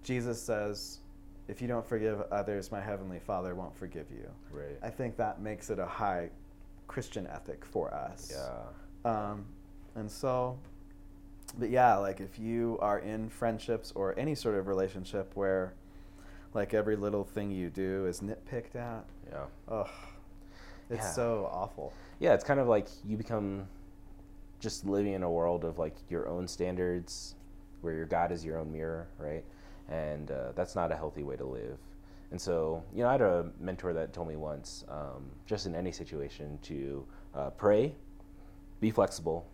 Jesus 0.03 0.41
says, 0.41 0.99
"If 1.47 1.61
you 1.61 1.67
don't 1.67 1.85
forgive 1.85 2.21
others, 2.31 2.71
my 2.71 2.81
heavenly 2.81 3.19
Father 3.19 3.53
won't 3.55 3.75
forgive 3.77 4.07
you." 4.11 4.29
Right. 4.51 4.77
I 4.81 4.89
think 4.89 5.15
that 5.17 5.41
makes 5.41 5.69
it 5.69 5.79
a 5.79 5.85
high 5.85 6.29
Christian 6.87 7.25
ethic 7.27 7.63
for 7.63 7.93
us. 7.93 8.31
yeah. 8.33 9.09
Um, 9.09 9.45
and 9.95 10.09
so, 10.11 10.57
but 11.57 11.69
yeah, 11.69 11.95
like 11.97 12.19
if 12.19 12.39
you 12.39 12.77
are 12.81 12.99
in 12.99 13.29
friendships 13.29 13.91
or 13.95 14.17
any 14.17 14.35
sort 14.35 14.55
of 14.55 14.67
relationship 14.67 15.31
where 15.35 15.73
like 16.53 16.73
every 16.73 16.95
little 16.95 17.23
thing 17.23 17.51
you 17.51 17.69
do 17.69 18.05
is 18.05 18.21
nitpicked 18.21 18.75
at, 18.75 19.05
Yeah. 19.31 19.45
ugh, 19.67 19.89
it's 20.89 21.05
Yeah. 21.05 21.11
so 21.11 21.49
awful. 21.51 21.93
Yeah, 22.19 22.33
it's 22.33 22.43
kind 22.43 22.59
of 22.59 22.67
like 22.67 22.87
you 23.05 23.17
become 23.17 23.67
just 24.59 24.85
living 24.85 25.13
in 25.13 25.23
a 25.23 25.31
world 25.31 25.63
of 25.65 25.79
like 25.79 25.95
your 26.09 26.27
own 26.27 26.47
standards, 26.47 27.35
where 27.81 27.93
your 27.93 28.05
God 28.05 28.31
is 28.31 28.45
your 28.45 28.57
own 28.59 28.71
mirror, 28.71 29.07
right? 29.17 29.43
And 29.89 30.29
uh, 30.29 30.51
that's 30.53 30.75
not 30.75 30.91
a 30.91 30.95
healthy 30.95 31.23
way 31.23 31.35
to 31.37 31.45
live. 31.45 31.77
And 32.29 32.39
so, 32.39 32.83
you 32.93 33.01
know, 33.03 33.09
I 33.09 33.13
had 33.13 33.21
a 33.21 33.51
mentor 33.59 33.91
that 33.93 34.13
told 34.13 34.27
me 34.27 34.35
once, 34.37 34.85
um, 34.87 35.31
just 35.45 35.65
in 35.65 35.75
any 35.75 35.91
situation, 35.91 36.59
to 36.63 37.05
uh, 37.33 37.49
pray, 37.49 37.95
be 38.79 38.89
flexible, 38.91 39.45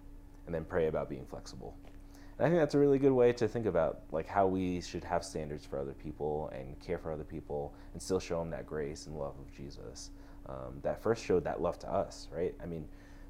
and 0.46 0.54
then 0.54 0.64
pray 0.66 0.88
about 0.88 1.10
being 1.10 1.26
flexible. 1.26 1.74
And 2.38 2.45
I 2.45 2.50
think 2.50 2.60
that's 2.62 2.76
a 2.76 2.80
really 2.80 3.00
good 3.00 3.12
way 3.12 3.34
to 3.34 3.47
think 3.47 3.65
about 3.65 4.02
like 4.12 4.28
how 4.28 4.47
we 4.47 4.82
should 4.82 5.04
have 5.04 5.23
standards 5.23 5.65
for 5.65 5.80
other 5.80 5.93
people 5.93 6.50
and 6.54 6.80
care 6.80 6.97
for 6.97 7.12
other 7.12 7.23
people, 7.23 7.73
and 7.93 8.02
still 8.02 8.19
show 8.19 8.39
them 8.39 8.50
that 8.52 8.65
grace 8.65 9.08
and 9.08 9.17
love 9.17 9.36
of 9.39 9.52
Jesus 9.52 10.12
um, 10.47 10.80
that 10.84 11.02
first 11.02 11.23
showed 11.23 11.43
that 11.43 11.62
love 11.62 11.78
to 11.80 11.91
us, 11.91 12.28
right? 12.32 12.54
I 12.62 12.65
mean, 12.65 12.88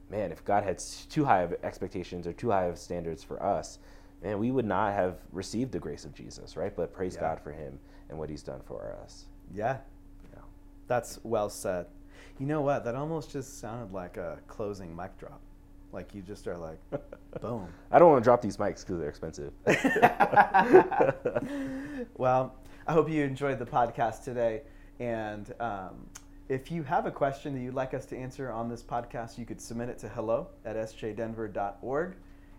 man, 0.10 0.32
if 0.32 0.44
God 0.46 0.64
had 0.64 0.82
too 1.10 1.26
high 1.26 1.42
of 1.42 1.54
expectations 1.64 2.28
or 2.28 2.34
too 2.34 2.52
high 2.52 2.66
of 2.66 2.78
standards 2.78 3.24
for 3.24 3.42
us, 3.42 3.80
man, 4.24 4.40
we 4.40 4.52
would 4.52 4.66
not 4.66 4.94
have 4.94 5.18
received 5.32 5.72
the 5.72 5.80
grace 5.80 6.06
of 6.06 6.14
Jesus, 6.14 6.56
right? 6.56 6.76
But 6.76 6.94
praise 6.94 7.16
Yeah. 7.16 7.22
God 7.22 7.42
for 7.42 7.52
Him 7.52 7.80
and 8.10 8.18
what 8.18 8.30
He's 8.30 8.44
done 8.44 8.62
for 8.66 8.96
us. 9.04 9.26
Yeah, 9.54 9.78
Yeah. 10.34 10.42
that's 10.88 11.20
well 11.24 11.50
said. 11.50 11.88
You 12.40 12.46
know 12.46 12.62
what? 12.62 12.84
That 12.84 12.96
almost 12.96 13.32
just 13.32 13.60
sounded 13.60 13.94
like 13.94 14.18
a 14.18 14.40
closing 14.48 14.96
mic 14.96 15.18
drop. 15.18 15.42
Like 15.92 16.14
you 16.14 16.22
just 16.22 16.48
are 16.48 16.58
like, 16.58 16.80
boom. 17.42 17.68
I 17.92 18.00
don't 18.00 18.12
want 18.12 18.24
to 18.24 18.28
drop 18.28 18.42
these 18.42 18.58
mics 18.58 18.86
because 18.86 19.00
they're 19.00 19.10
expensive. 19.10 19.54
well, 22.18 22.56
I 22.86 22.94
hope 22.94 23.10
you 23.10 23.24
enjoyed 23.24 23.60
the 23.60 23.66
podcast 23.66 24.24
today. 24.24 24.62
And 25.00 25.54
um, 25.60 26.08
if 26.50 26.72
you 26.72 26.84
have 26.84 27.06
a 27.06 27.12
question 27.12 27.54
that 27.54 27.62
you'd 27.62 27.74
like 27.74 27.94
us 27.94 28.06
to 28.08 28.18
answer 28.18 28.52
on 28.52 28.70
this 28.70 28.84
podcast, 28.84 29.38
you 29.38 29.46
could 29.46 29.62
submit 29.62 29.90
it 29.90 29.98
to 30.00 30.10
hello 30.10 30.48
at 30.66 30.76
sjdenver.org. 30.76 32.16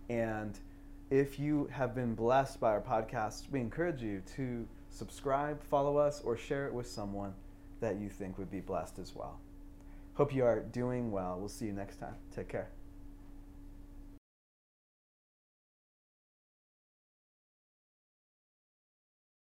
And 0.08 0.58
if 1.10 1.38
you 1.38 1.68
have 1.72 1.94
been 1.94 2.14
blessed 2.14 2.60
by 2.60 2.70
our 2.70 2.80
podcast, 2.80 3.50
we 3.50 3.60
encourage 3.60 4.02
you 4.02 4.22
to 4.36 4.66
subscribe, 4.90 5.62
follow 5.62 5.96
us, 5.96 6.20
or 6.22 6.36
share 6.36 6.66
it 6.66 6.72
with 6.72 6.86
someone 6.86 7.34
that 7.80 7.98
you 7.98 8.08
think 8.08 8.38
would 8.38 8.50
be 8.50 8.60
blessed 8.60 8.98
as 8.98 9.14
well. 9.14 9.38
Hope 10.14 10.34
you 10.34 10.44
are 10.44 10.60
doing 10.60 11.10
well. 11.10 11.36
We'll 11.38 11.48
see 11.48 11.66
you 11.66 11.72
next 11.72 11.96
time. 11.96 12.14
Take 12.34 12.48
care. 12.48 12.68